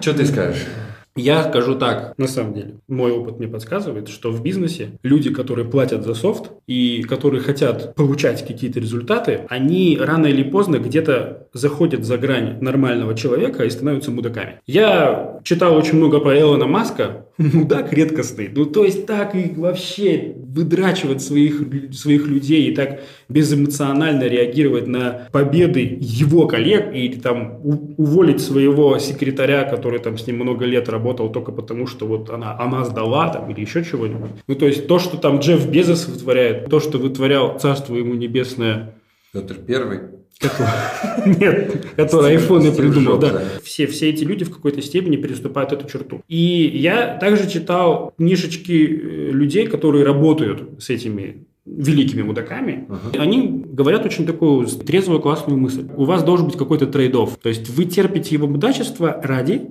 Что 0.00 0.14
ты 0.14 0.24
скажешь? 0.24 0.66
Я 1.16 1.44
скажу 1.44 1.74
так, 1.74 2.16
на 2.18 2.28
самом 2.28 2.54
деле, 2.54 2.74
мой 2.88 3.10
опыт 3.12 3.38
мне 3.38 3.48
подсказывает, 3.48 4.08
что 4.08 4.30
в 4.30 4.42
бизнесе 4.42 4.98
люди, 5.02 5.32
которые 5.32 5.66
платят 5.66 6.04
за 6.04 6.14
софт 6.14 6.52
и 6.66 7.02
которые 7.02 7.40
хотят 7.40 7.94
получать 7.94 8.46
какие-то 8.46 8.80
результаты, 8.80 9.46
они 9.48 9.98
рано 10.00 10.26
или 10.26 10.42
поздно 10.42 10.76
где-то 10.76 11.48
заходят 11.52 12.04
за 12.04 12.18
грань 12.18 12.58
нормального 12.60 13.14
человека 13.14 13.64
и 13.64 13.70
становятся 13.70 14.10
мудаками. 14.10 14.60
Я 14.66 15.40
читал 15.42 15.74
очень 15.76 15.96
много 15.96 16.20
про 16.20 16.38
Элона 16.38 16.66
Маска, 16.66 17.25
мудак 17.38 17.92
редкостный. 17.92 18.50
Ну, 18.54 18.64
то 18.66 18.84
есть 18.84 19.06
так 19.06 19.34
и 19.34 19.52
вообще 19.56 20.34
выдрачивать 20.36 21.22
своих, 21.22 21.62
своих 21.92 22.26
людей 22.26 22.70
и 22.70 22.74
так 22.74 23.00
безэмоционально 23.28 24.24
реагировать 24.24 24.86
на 24.86 25.28
победы 25.32 25.98
его 26.00 26.46
коллег 26.46 26.94
или 26.94 27.18
там 27.18 27.60
уволить 27.62 28.40
своего 28.40 28.98
секретаря, 28.98 29.64
который 29.64 29.98
там 29.98 30.16
с 30.16 30.26
ним 30.26 30.36
много 30.36 30.64
лет 30.64 30.88
работал 30.88 31.30
только 31.30 31.52
потому, 31.52 31.86
что 31.86 32.06
вот 32.06 32.30
она, 32.30 32.58
она 32.58 32.84
сдала 32.84 33.28
там 33.28 33.50
или 33.50 33.60
еще 33.60 33.84
чего-нибудь. 33.84 34.30
Ну, 34.46 34.54
то 34.54 34.66
есть 34.66 34.86
то, 34.86 34.98
что 34.98 35.18
там 35.18 35.40
Джефф 35.40 35.68
Безос 35.68 36.08
вытворяет, 36.08 36.70
то, 36.70 36.80
что 36.80 36.98
вытворял 36.98 37.58
Царство 37.58 37.94
ему 37.96 38.14
небесное 38.14 38.95
Петр 39.40 39.56
Первый. 39.66 40.00
Нет, 41.26 41.86
который 41.96 42.32
айфоны 42.32 42.70
придумал, 42.70 43.18
да. 43.18 43.42
Все, 43.62 43.86
все 43.86 44.10
эти 44.10 44.22
люди 44.24 44.44
в 44.44 44.50
какой-то 44.50 44.82
степени 44.82 45.16
переступают 45.16 45.72
эту 45.72 45.88
черту. 45.88 46.22
И 46.28 46.70
я 46.74 47.16
также 47.16 47.48
читал 47.48 48.12
книжечки 48.18 48.72
э, 48.72 49.30
людей, 49.30 49.66
которые 49.66 50.04
работают 50.04 50.82
с 50.82 50.90
этими 50.90 51.46
великими 51.64 52.22
мудаками, 52.22 52.86
uh-huh. 52.88 53.18
они 53.18 53.64
говорят 53.66 54.06
очень 54.06 54.24
такую 54.24 54.66
трезвую 54.66 55.20
классную 55.20 55.58
мысль. 55.58 55.88
У 55.96 56.04
вас 56.04 56.22
должен 56.22 56.46
быть 56.46 56.56
какой-то 56.56 56.86
trade-off. 56.86 57.30
То 57.42 57.48
есть 57.48 57.68
вы 57.70 57.86
терпите 57.86 58.34
его 58.34 58.46
мудачество 58.46 59.20
ради 59.20 59.62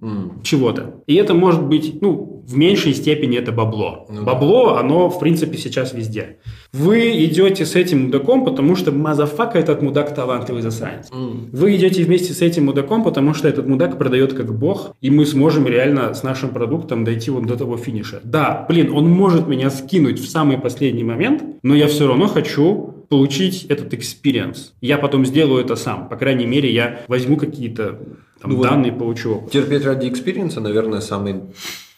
mm. 0.00 0.42
чего-то. 0.42 1.02
И 1.06 1.14
это 1.14 1.34
может 1.34 1.62
быть, 1.62 2.02
ну, 2.02 2.42
в 2.46 2.56
меньшей 2.56 2.92
степени 2.92 3.38
это 3.38 3.52
бабло. 3.52 4.06
Ну, 4.10 4.24
бабло, 4.24 4.74
да. 4.74 4.80
оно, 4.80 5.08
в 5.10 5.20
принципе, 5.20 5.56
сейчас 5.58 5.92
везде. 5.92 6.38
Вы 6.72 7.24
идете 7.24 7.64
с 7.64 7.74
этим 7.74 8.04
мудаком, 8.04 8.44
потому 8.44 8.76
что 8.76 8.92
motherfucker 8.92 9.58
этот 9.58 9.80
мудак 9.80 10.14
талантливый 10.14 10.60
засранец. 10.60 11.10
Mm. 11.10 11.48
Вы 11.52 11.76
идете 11.76 12.04
вместе 12.04 12.34
с 12.34 12.42
этим 12.42 12.66
мудаком, 12.66 13.02
потому 13.02 13.32
что 13.32 13.48
этот 13.48 13.66
мудак 13.66 13.96
продает 13.96 14.34
как 14.34 14.56
бог, 14.56 14.94
и 15.00 15.10
мы 15.10 15.24
сможем 15.24 15.66
реально 15.66 16.12
с 16.12 16.22
нашим 16.22 16.50
продуктом 16.50 17.04
дойти 17.04 17.30
вот 17.30 17.46
до 17.46 17.56
того 17.56 17.78
финиша. 17.78 18.20
Да, 18.22 18.66
блин, 18.68 18.92
он 18.92 19.08
может 19.08 19.48
меня 19.48 19.70
скинуть 19.70 20.20
в 20.20 20.28
самый 20.28 20.58
последний 20.58 21.04
момент, 21.04 21.42
но 21.62 21.74
я 21.74 21.86
все 21.86 22.06
равно 22.06 22.26
хочу 22.26 22.94
получить 23.08 23.64
этот 23.64 23.94
experience. 23.94 24.72
Я 24.82 24.98
потом 24.98 25.24
сделаю 25.24 25.64
это 25.64 25.74
сам. 25.74 26.08
По 26.08 26.16
крайней 26.16 26.46
мере, 26.46 26.70
я 26.70 27.00
возьму 27.08 27.38
какие-то 27.38 27.98
там, 28.42 28.52
ну, 28.52 28.62
данные 28.62 28.92
вот 28.92 28.98
получу. 28.98 29.48
Терпеть 29.50 29.84
ради 29.84 30.08
experience 30.08 30.51
а, 30.51 30.60
наверное, 30.60 31.00
самый 31.00 31.40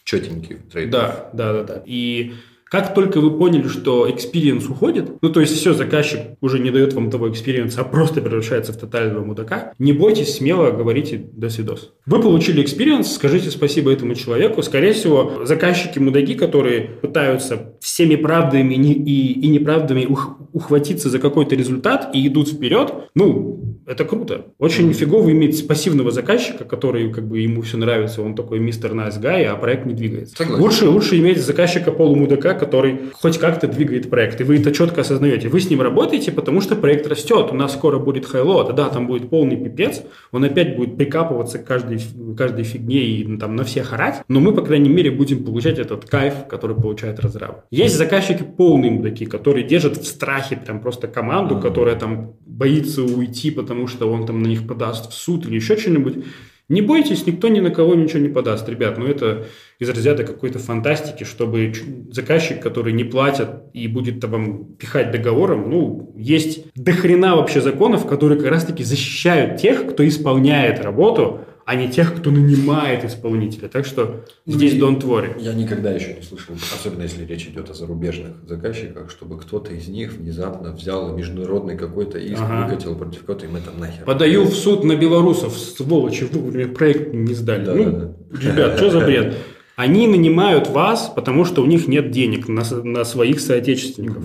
четенький 0.05 0.57
трейд. 0.71 0.89
Да, 0.89 1.29
да, 1.33 1.53
да, 1.53 1.63
да. 1.63 1.83
И 1.85 2.33
как 2.71 2.93
только 2.93 3.19
вы 3.19 3.37
поняли, 3.37 3.67
что 3.67 4.07
experience 4.07 4.71
уходит, 4.71 5.21
ну 5.21 5.29
то 5.29 5.41
есть 5.41 5.53
все, 5.53 5.73
заказчик 5.73 6.21
уже 6.39 6.57
не 6.57 6.71
дает 6.71 6.93
вам 6.93 7.11
того 7.11 7.27
experience, 7.27 7.73
а 7.75 7.83
просто 7.83 8.21
превращается 8.21 8.71
в 8.71 8.77
тотального 8.77 9.25
мудака, 9.25 9.73
не 9.77 9.91
бойтесь, 9.91 10.37
смело 10.37 10.71
говорите 10.71 11.17
до 11.33 11.49
свидос. 11.49 11.91
Вы 12.05 12.21
получили 12.21 12.63
experience, 12.63 13.03
скажите 13.03 13.51
спасибо 13.51 13.91
этому 13.91 14.15
человеку. 14.15 14.63
Скорее 14.63 14.93
всего, 14.93 15.43
заказчики-мудаки, 15.43 16.35
которые 16.35 16.81
пытаются 17.01 17.73
всеми 17.81 18.15
правдами 18.15 18.75
и, 18.75 19.33
и 19.33 19.47
неправдами 19.49 20.05
ух, 20.05 20.37
ухватиться 20.53 21.09
за 21.09 21.19
какой-то 21.19 21.55
результат 21.55 22.11
и 22.13 22.25
идут 22.25 22.47
вперед, 22.47 22.93
ну, 23.15 23.61
это 23.85 24.05
круто. 24.05 24.45
Очень 24.59 24.93
фигово 24.93 25.31
иметь 25.31 25.67
пассивного 25.67 26.11
заказчика, 26.11 26.63
который 26.63 27.11
как 27.11 27.27
бы 27.27 27.39
ему 27.39 27.61
все 27.61 27.77
нравится, 27.77 28.21
он 28.21 28.35
такой 28.35 28.59
мистер 28.59 28.93
nice 28.93 29.21
guy, 29.21 29.43
а 29.43 29.55
проект 29.55 29.85
не 29.85 29.93
двигается. 29.93 30.35
Согласен. 30.37 30.63
Лучше, 30.63 30.87
лучше 30.87 31.19
иметь 31.19 31.41
заказчика 31.41 31.91
полумудака, 31.91 32.53
который 32.61 33.11
хоть 33.19 33.39
как-то 33.39 33.67
двигает 33.67 34.09
проект, 34.09 34.39
и 34.39 34.43
вы 34.43 34.59
это 34.59 34.71
четко 34.71 35.01
осознаете. 35.01 35.49
Вы 35.49 35.59
с 35.59 35.69
ним 35.69 35.81
работаете, 35.81 36.31
потому 36.31 36.61
что 36.61 36.75
проект 36.75 37.07
растет, 37.07 37.47
у 37.51 37.55
нас 37.55 37.73
скоро 37.73 37.97
будет 37.97 38.27
хайлот, 38.27 38.75
да, 38.75 38.89
там 38.89 39.07
будет 39.07 39.31
полный 39.31 39.57
пипец, 39.57 40.03
он 40.31 40.43
опять 40.43 40.77
будет 40.77 40.95
прикапываться 40.95 41.57
к 41.57 41.65
каждой, 41.65 41.99
каждой 42.37 42.63
фигне 42.63 43.03
и 43.03 43.25
ну, 43.25 43.39
там 43.39 43.55
на 43.55 43.63
всех 43.63 43.93
орать, 43.93 44.21
но 44.27 44.39
мы, 44.39 44.53
по 44.53 44.61
крайней 44.61 44.89
мере, 44.89 45.09
будем 45.09 45.43
получать 45.43 45.79
этот 45.79 46.05
кайф, 46.05 46.45
который 46.47 46.75
получает 46.75 47.19
разраб. 47.19 47.65
Есть 47.71 47.97
заказчики 47.97 48.43
полные 48.43 48.91
мудаки, 48.91 49.25
которые 49.25 49.65
держат 49.65 49.97
в 49.97 50.05
страхе 50.05 50.55
прям 50.55 50.81
просто 50.81 51.07
команду, 51.07 51.59
которая 51.59 51.95
там 51.95 52.35
боится 52.45 53.01
уйти, 53.01 53.49
потому 53.49 53.87
что 53.87 54.11
он 54.11 54.27
там 54.27 54.43
на 54.43 54.47
них 54.47 54.67
подаст 54.67 55.11
в 55.11 55.15
суд 55.15 55.47
или 55.47 55.55
еще 55.55 55.77
что-нибудь. 55.77 56.23
Не 56.71 56.81
бойтесь, 56.81 57.25
никто 57.25 57.49
ни 57.49 57.59
на 57.59 57.69
кого 57.69 57.95
ничего 57.95 58.19
не 58.19 58.29
подаст, 58.29 58.69
ребят. 58.69 58.97
Но 58.97 59.05
это 59.05 59.45
из 59.81 59.89
разряда 59.89 60.23
какой-то 60.23 60.59
фантастики, 60.59 61.23
чтобы 61.23 61.73
заказчик, 62.11 62.61
который 62.61 62.93
не 62.93 63.03
платит 63.03 63.49
и 63.73 63.87
будет 63.87 64.23
вам 64.23 64.75
пихать 64.75 65.09
договором, 65.11 65.71
ну, 65.71 66.13
есть 66.15 66.67
дохрена 66.75 67.35
вообще 67.35 67.61
законов, 67.61 68.05
которые 68.05 68.39
как 68.39 68.51
раз-таки 68.51 68.83
защищают 68.83 69.59
тех, 69.59 69.87
кто 69.87 70.07
исполняет 70.07 70.81
работу, 70.81 71.39
а 71.65 71.73
не 71.73 71.89
тех, 71.89 72.13
кто 72.15 72.29
нанимает 72.29 73.03
исполнителя. 73.05 73.69
Так 73.69 73.85
что 73.87 74.23
ну 74.45 74.53
здесь 74.53 74.75
don't 74.75 75.01
worry. 75.01 75.41
Я 75.41 75.53
никогда 75.53 75.89
еще 75.91 76.13
не 76.13 76.21
слышал, 76.21 76.53
особенно 76.53 77.01
если 77.01 77.25
речь 77.25 77.47
идет 77.47 77.71
о 77.71 77.73
зарубежных 77.73 78.47
заказчиках, 78.47 79.09
чтобы 79.09 79.39
кто-то 79.39 79.73
из 79.73 79.87
них 79.87 80.13
внезапно 80.13 80.73
взял 80.73 81.17
международный 81.17 81.75
какой-то 81.75 82.19
иск, 82.19 82.39
ага. 82.39 82.67
выкатил 82.67 82.95
против 82.95 83.25
кого-то, 83.25 83.47
и 83.47 83.49
мы 83.49 83.61
там 83.61 83.79
нахер. 83.79 84.05
Подаю 84.05 84.43
в 84.43 84.53
суд 84.53 84.83
на 84.83 84.95
белорусов, 84.95 85.57
сволочи, 85.57 86.25
вовремя 86.25 86.67
проект 86.67 87.15
не 87.15 87.33
сдали. 87.33 87.65
Да, 87.65 87.73
ну, 87.73 87.83
да, 87.85 88.13
да. 88.29 88.51
ребят, 88.51 88.77
что 88.77 88.91
за 88.91 88.99
бред? 88.99 89.35
Они 89.81 90.05
нанимают 90.05 90.69
вас, 90.69 91.11
потому 91.15 91.43
что 91.43 91.63
у 91.63 91.65
них 91.65 91.87
нет 91.87 92.11
денег 92.11 92.47
на, 92.47 92.63
на 92.83 93.03
своих 93.03 93.39
соотечественников. 93.39 94.23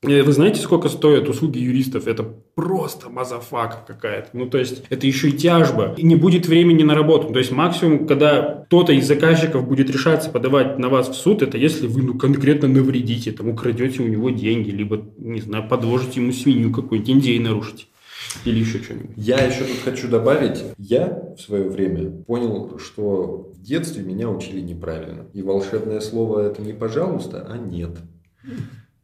Э, 0.00 0.22
вы 0.22 0.32
знаете, 0.32 0.62
сколько 0.62 0.88
стоят 0.88 1.28
услуги 1.28 1.58
юристов? 1.58 2.06
Это 2.06 2.22
просто 2.54 3.10
motherfucker 3.10 3.84
какая-то. 3.86 4.30
Ну, 4.32 4.48
то 4.48 4.56
есть, 4.56 4.84
это 4.88 5.06
еще 5.06 5.28
и 5.28 5.32
тяжба. 5.32 5.92
И 5.98 6.02
не 6.04 6.16
будет 6.16 6.48
времени 6.48 6.84
на 6.84 6.94
работу. 6.94 7.30
То 7.30 7.38
есть, 7.38 7.50
максимум, 7.50 8.06
когда 8.06 8.64
кто-то 8.64 8.94
из 8.94 9.06
заказчиков 9.06 9.68
будет 9.68 9.90
решаться 9.90 10.30
подавать 10.30 10.78
на 10.78 10.88
вас 10.88 11.10
в 11.10 11.14
суд, 11.16 11.42
это 11.42 11.58
если 11.58 11.86
вы, 11.86 12.00
ну, 12.00 12.14
конкретно 12.14 12.66
навредите, 12.68 13.32
там, 13.32 13.50
украдете 13.50 14.02
у 14.02 14.08
него 14.08 14.30
деньги, 14.30 14.70
либо, 14.70 15.04
не 15.18 15.42
знаю, 15.42 15.68
подложите 15.68 16.22
ему 16.22 16.32
свинью 16.32 16.72
какую-нибудь, 16.72 17.10
NDA 17.10 17.38
нарушите. 17.40 17.84
Или 18.44 18.60
еще 18.60 18.78
что-нибудь. 18.78 19.10
Я 19.16 19.44
еще 19.44 19.64
тут 19.64 19.78
хочу 19.84 20.08
добавить. 20.08 20.62
Я 20.78 21.34
в 21.36 21.40
свое 21.40 21.68
время 21.68 22.10
понял, 22.10 22.78
что 22.78 23.52
в 23.54 23.60
детстве 23.60 24.02
меня 24.02 24.28
учили 24.28 24.60
неправильно. 24.60 25.26
И 25.32 25.42
волшебное 25.42 26.00
слово 26.00 26.40
это 26.48 26.62
не 26.62 26.72
пожалуйста, 26.72 27.46
а 27.48 27.56
нет. 27.56 27.98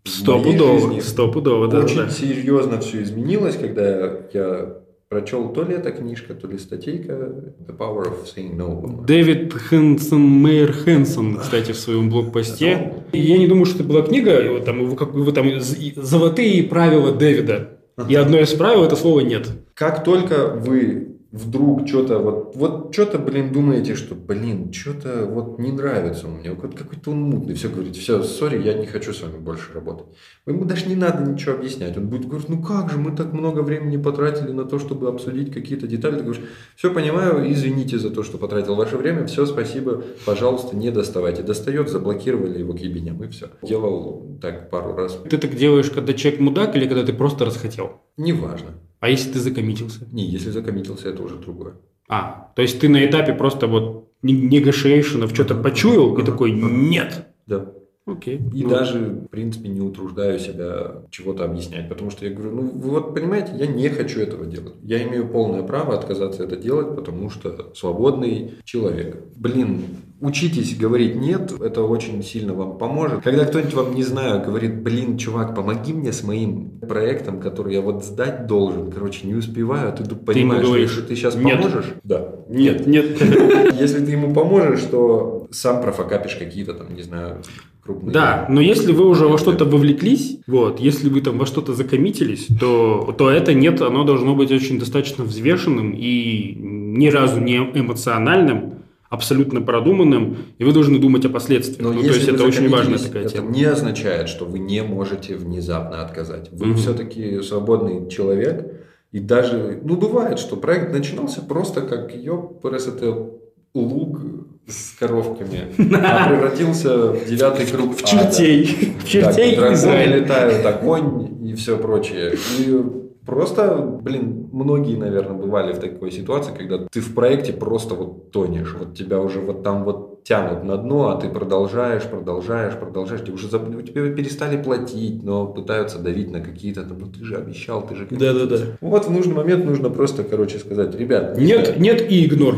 Стопудово, 0.05 1.01
стопудово, 1.01 1.69
да. 1.69 1.81
Очень 1.81 1.97
да. 1.97 2.11
серьезно 2.11 2.81
все 2.81 3.03
изменилось, 3.03 3.57
когда 3.57 4.19
я 4.33 4.85
прочел 5.09 5.51
то 5.53 5.63
ли 5.63 5.75
эта 5.75 5.93
книжка, 5.93 6.35
то 6.35 6.49
ли 6.49 6.59
статейка 6.59 7.13
The 7.13 7.77
Power 7.77 8.09
of 8.09 8.25
Saying 8.25 8.57
No. 8.57 9.05
Дэвид 9.07 9.55
Хэнсон, 9.55 10.21
Мэйр 10.21 10.73
Хэнсон, 10.73 11.39
кстати, 11.39 11.73
в 11.73 11.77
своем 11.77 12.11
блог-посте. 12.11 12.95
Я 13.13 13.39
не 13.39 13.47
думаю, 13.47 13.65
что 13.65 13.77
это 13.77 13.85
была 13.85 14.03
книга, 14.03 14.61
там, 14.61 14.81
его 14.81 15.31
там 15.31 15.47
«Золотые 15.61 16.65
правила 16.65 17.13
Дэвида». 17.13 17.74
И 18.09 18.15
одно 18.15 18.39
из 18.39 18.53
правил– 18.53 18.85
это 18.85 18.97
слово 18.97 19.21
«нет». 19.21 19.49
Как 19.75 20.05
только 20.05 20.49
вы 20.49 21.14
вдруг 21.35 21.89
что-то 21.89 22.21
вот, 22.21 22.55
вот 22.55 22.95
что-то, 22.95 23.19
блин, 23.19 23.53
думаете, 23.53 23.97
что, 23.97 24.15
блин, 24.15 24.73
что-то 24.73 25.27
вот 25.27 25.59
не 25.59 25.73
нравится 25.73 26.29
он 26.29 26.35
мне, 26.35 26.53
вот 26.53 26.77
какой-то 26.77 27.11
он 27.11 27.23
мутный, 27.23 27.55
все 27.55 27.69
говорит, 27.69 27.97
все, 27.97 28.23
сори, 28.23 28.63
я 28.63 28.75
не 28.75 28.87
хочу 28.87 29.13
с 29.13 29.21
вами 29.21 29.39
больше 29.39 29.73
работать. 29.73 30.07
Ему 30.47 30.65
даже 30.65 30.87
не 30.87 30.95
надо 30.95 31.29
ничего 31.29 31.55
объяснять, 31.55 31.97
он 31.97 32.07
будет 32.07 32.29
говорить, 32.29 32.49
ну 32.49 32.63
как 32.63 32.89
же, 32.91 32.99
мы 32.99 33.17
так 33.17 33.33
много 33.33 33.61
времени 33.61 33.97
потратили 33.97 34.53
на 34.53 34.65
то, 34.65 34.79
чтобы 34.79 35.09
обсудить 35.09 35.53
какие-то 35.53 35.89
детали, 35.89 36.19
ты 36.19 36.23
говоришь, 36.23 36.45
все 36.77 36.95
понимаю, 36.95 37.51
извините 37.53 37.99
за 37.99 38.11
то, 38.11 38.23
что 38.23 38.39
потратил 38.39 38.77
ваше 38.77 38.97
время, 38.97 39.27
все, 39.27 39.45
спасибо, 39.45 40.05
пожалуйста, 40.25 40.77
не 40.77 40.93
доставайте. 40.93 41.43
Достает, 41.43 41.89
заблокировали 41.89 42.61
его 42.61 42.75
к 42.75 42.79
ебеням, 42.79 43.21
и 43.25 43.29
все. 43.29 43.49
Делал 43.63 44.39
так 44.41 44.71
пару 44.71 44.95
раз. 44.95 45.19
Ты 45.29 45.37
так 45.37 45.57
делаешь, 45.57 45.91
когда 45.91 46.13
человек 46.13 46.41
мудак 46.41 46.77
или 46.77 46.87
когда 46.87 47.03
ты 47.03 47.13
просто 47.13 47.45
расхотел? 47.45 48.03
Неважно. 48.17 48.71
А 49.05 49.11
если 49.11 49.33
ты 49.33 49.39
закоммитился? 49.39 50.09
Не, 50.13 50.25
если 50.25 50.49
закоммитился, 50.49 51.11
это 51.11 51.23
уже 51.23 51.37
другое. 51.37 51.75
А, 52.09 52.51
то 52.57 52.63
есть 52.63 52.81
ты 52.81 52.89
на 52.89 53.05
этапе 53.05 53.35
просто 53.35 53.67
вот 53.67 54.09
negotiation 54.23 55.29
что-то 55.29 55.55
почуял 55.55 56.17
и 56.17 56.25
такой 56.25 56.53
«нет». 56.53 57.27
Да. 57.47 57.71
Окей. 58.07 58.41
И 58.55 58.63
ну. 58.63 58.71
даже, 58.71 58.99
в 58.99 59.29
принципе, 59.29 59.69
не 59.69 59.83
утруждаю 59.83 60.39
себя 60.39 61.03
чего-то 61.11 61.45
объяснять, 61.45 61.91
потому 61.91 62.11
что 62.11 62.25
я 62.25 62.33
говорю, 62.33 62.53
ну, 62.53 62.63
вот 62.63 63.15
понимаете, 63.15 63.53
я 63.57 63.67
не 63.67 63.91
хочу 63.91 64.21
этого 64.21 64.47
делать. 64.47 64.77
Я 64.83 65.03
имею 65.03 65.29
полное 65.29 65.65
право 65.65 65.95
отказаться 65.95 66.43
это 66.43 66.57
делать, 66.57 66.97
потому 66.97 67.29
что 67.29 67.73
свободный 67.75 68.55
человек. 68.65 69.23
Блин, 69.37 69.85
Учитесь 70.25 70.75
говорить 70.75 71.17
«нет», 71.17 71.53
это 71.61 71.83
очень 71.83 72.23
сильно 72.23 72.55
вам 72.55 72.79
поможет. 72.79 73.23
Когда 73.23 73.45
кто-нибудь 73.45 73.75
вам, 73.75 73.95
не 73.95 74.03
знаю, 74.03 74.43
говорит, 74.43 74.83
блин, 74.83 75.19
чувак, 75.19 75.55
помоги 75.55 75.93
мне 75.93 76.15
с 76.15 76.23
моим 76.23 76.81
проектом, 76.81 77.41
который 77.41 77.75
я 77.75 77.83
вот 77.83 78.03
сдать 78.03 78.47
должен, 78.47 78.91
короче, 78.91 79.27
не 79.27 79.35
успеваю, 79.35 79.91
а 79.91 79.93
ты 79.93 80.03
понимаешь, 80.15 80.63
ты 80.63 80.67
говоришь, 80.67 80.91
что 80.93 81.03
ты 81.03 81.15
сейчас 81.15 81.37
нет. 81.37 81.59
поможешь... 81.59 81.93
Да. 82.05 82.37
Нет, 82.49 82.87
нет. 82.87 83.21
Если 83.79 84.03
ты 84.03 84.13
ему 84.13 84.33
поможешь, 84.33 84.81
то 84.91 85.47
сам 85.51 85.83
профокапишь 85.83 86.37
какие-то 86.37 86.73
там, 86.73 86.95
не 86.95 87.03
знаю, 87.03 87.43
крупные. 87.83 88.15
Да, 88.15 88.47
но 88.49 88.63
если 88.63 88.93
вы 88.93 89.07
уже 89.07 89.29
во 89.29 89.37
что-то 89.37 89.67
вовлеклись, 89.67 90.39
вот, 90.47 90.81
если 90.81 91.11
вы 91.11 91.21
там 91.21 91.37
во 91.37 91.45
что-то 91.45 91.75
закоммитились, 91.75 92.47
то, 92.59 93.15
то 93.19 93.29
это 93.31 93.53
нет, 93.53 93.83
оно 93.83 94.05
должно 94.05 94.35
быть 94.35 94.51
очень 94.51 94.79
достаточно 94.79 95.23
взвешенным 95.23 95.93
и 95.95 96.55
ни 96.57 97.09
разу 97.09 97.41
не 97.41 97.57
эмоциональным, 97.57 98.84
абсолютно 99.15 99.63
продуманным, 99.63 100.37
и 100.59 100.65
вы 100.65 100.73
должны 100.73 100.99
думать 100.99 101.25
о 101.25 101.29
последствиях. 101.29 101.81
Но 101.81 101.93
ну, 101.93 102.03
то 102.03 102.09
есть 102.09 102.29
это 102.29 102.45
очень 102.45 102.69
важная 102.69 102.99
такая 102.99 103.25
это 103.25 103.35
тема. 103.35 103.51
не 103.51 103.65
означает, 103.65 104.29
что 104.29 104.45
вы 104.45 104.59
не 104.59 104.83
можете 104.83 105.37
внезапно 105.37 106.03
отказать. 106.03 106.51
Вы 106.53 106.71
угу. 106.71 106.79
все-таки 106.79 107.41
свободный 107.41 108.09
человек, 108.11 108.67
и 109.13 109.21
даже, 109.21 109.81
ну, 109.85 109.97
бывает, 109.97 110.39
что 110.41 110.57
проект 110.57 110.93
начинался 110.93 111.41
просто 111.41 111.83
как, 111.83 112.15
ёпрес, 112.15 112.89
это 112.89 113.31
луг 113.73 114.21
с 114.67 114.97
коровками, 114.99 115.73
а 115.95 116.29
превратился 116.29 117.13
в 117.13 117.25
девятый 117.25 117.67
круг 117.67 117.97
В 117.97 118.05
чертей. 118.05 118.95
В 118.99 119.07
чертей 119.07 119.55
Израиля. 119.55 120.19
летают, 120.19 120.67
огонь 120.67 121.49
и 121.49 121.55
все 121.55 121.77
прочее. 121.77 122.37
И 122.59 123.04
Просто, 123.27 123.79
блин, 124.03 124.49
многие, 124.53 124.97
наверное, 124.97 125.37
бывали 125.37 125.73
в 125.73 125.79
такой 125.79 126.11
ситуации, 126.11 126.53
когда 126.57 126.79
ты 126.91 127.01
в 127.01 127.15
проекте 127.15 127.53
просто 127.53 127.95
вот 127.95 128.31
тонешь, 128.31 128.75
вот 128.79 128.95
тебя 128.95 129.21
уже 129.21 129.41
вот 129.41 129.63
там 129.63 129.85
вот 129.85 130.25
тянут 130.25 130.65
на 130.65 130.77
дно, 130.77 131.09
а 131.09 131.21
ты 131.21 131.29
продолжаешь, 131.29 132.03
продолжаешь, 132.03 132.75
продолжаешь, 132.75 133.23
тебе 133.23 133.35
уже 133.35 133.49
заб... 133.49 133.67
тебе 133.85 134.15
перестали 134.15 134.63
платить, 134.63 135.23
но 135.23 135.47
пытаются 135.47 135.99
давить 135.99 136.31
на 136.31 136.41
какие-то 136.41 136.83
там, 136.83 136.99
ну 136.99 137.07
ты 137.07 137.25
же 137.25 137.37
обещал, 137.37 137.87
ты 137.87 137.95
же... 137.95 138.07
Да-да-да. 138.11 138.59
Вот 138.81 139.07
в 139.07 139.11
нужный 139.11 139.35
момент 139.35 139.65
нужно 139.65 139.91
просто, 139.91 140.25
короче, 140.25 140.59
сказать, 140.59 140.95
ребят... 140.95 141.39
Нет, 141.39 141.79
нет 141.79 142.11
и 142.11 142.27
игнор. 142.27 142.57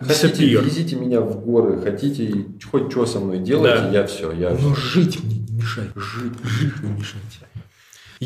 Хотите, 0.00 0.46
везите 0.46 0.96
меня 0.96 1.20
в 1.20 1.44
горы, 1.44 1.80
хотите 1.80 2.46
хоть 2.70 2.90
что 2.90 3.06
со 3.06 3.20
мной 3.20 3.38
делать, 3.38 3.74
да. 3.74 3.90
я 3.90 4.06
все, 4.06 4.32
я... 4.32 4.50
Но 4.50 4.74
жить 4.74 5.22
мне 5.24 5.36
не 5.36 5.56
мешает, 5.56 5.90
жить, 5.94 6.32
жить 6.42 6.82
не 6.82 6.90
мешайте. 6.90 7.38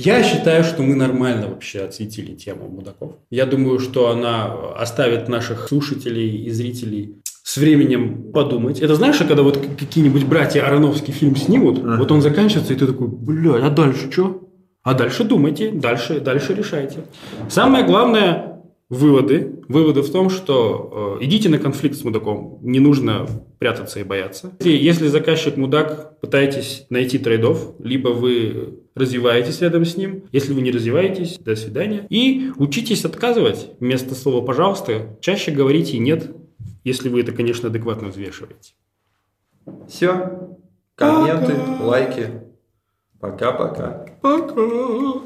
Я 0.05 0.23
считаю, 0.23 0.65
что 0.65 0.83
мы 0.83 0.95
нормально 0.95 1.49
вообще 1.49 1.81
осветили 1.81 2.35
тему 2.35 2.69
мудаков. 2.69 3.15
Я 3.31 3.47
думаю, 3.47 3.79
что 3.79 4.11
она 4.11 4.53
оставит 4.77 5.29
наших 5.29 5.69
слушателей 5.69 6.45
и 6.45 6.51
зрителей 6.51 7.17
с 7.43 7.57
временем 7.57 8.31
подумать. 8.33 8.81
Это 8.81 8.95
знаешь, 8.95 9.17
когда 9.17 9.43
вот 9.43 9.59
какие-нибудь 9.79 10.25
братья 10.25 10.67
Ароновский 10.67 11.13
фильм 11.13 11.35
снимут, 11.35 11.79
ага. 11.79 11.97
вот 11.97 12.13
он 12.13 12.21
заканчивается, 12.21 12.75
и 12.75 12.77
ты 12.77 12.87
такой, 12.87 13.09
блядь, 13.09 13.63
а 13.63 13.71
дальше 13.71 14.11
что? 14.13 14.49
А 14.83 14.95
дальше 14.95 15.25
думайте, 15.25 15.71
дальше, 15.73 16.21
дальше 16.21 16.55
решайте. 16.55 16.99
Самое 17.49 17.85
главное, 17.85 18.49
выводы. 18.89 19.55
Выводы 19.69 20.03
в 20.03 20.11
том, 20.11 20.31
что 20.31 21.19
э, 21.21 21.25
идите 21.25 21.49
на 21.49 21.59
конфликт 21.59 21.97
с 21.97 22.05
мудаком. 22.05 22.59
Не 22.63 22.81
нужно 22.81 23.27
прятаться 23.59 24.01
и 24.01 24.05
бояться. 24.05 24.53
Если 24.61 25.09
заказчик 25.09 25.57
мудак, 25.57 26.21
пытайтесь 26.21 26.87
найти 26.89 27.19
трейдов. 27.19 27.75
Либо 27.79 28.09
вы 28.09 28.79
развиваетесь 28.94 29.61
рядом 29.61 29.85
с 29.85 29.96
ним. 29.96 30.24
Если 30.33 30.53
вы 30.53 30.61
не 30.61 30.70
развиваетесь, 30.70 31.38
до 31.38 31.57
свидания. 31.57 32.07
И 32.11 32.51
учитесь 32.57 33.05
отказывать. 33.05 33.70
Вместо 33.81 34.14
слова 34.14 34.44
«пожалуйста» 34.44 35.16
чаще 35.20 35.51
говорите 35.51 35.98
«нет», 35.98 36.31
если 36.85 37.09
вы 37.09 37.20
это, 37.20 37.33
конечно, 37.33 37.68
адекватно 37.68 38.09
взвешиваете. 38.09 38.74
Все. 39.88 40.57
Комменты, 40.94 41.55
Пока. 41.55 41.85
лайки. 41.85 42.31
Пока-пока. 43.20 44.07
Пока. 44.22 45.22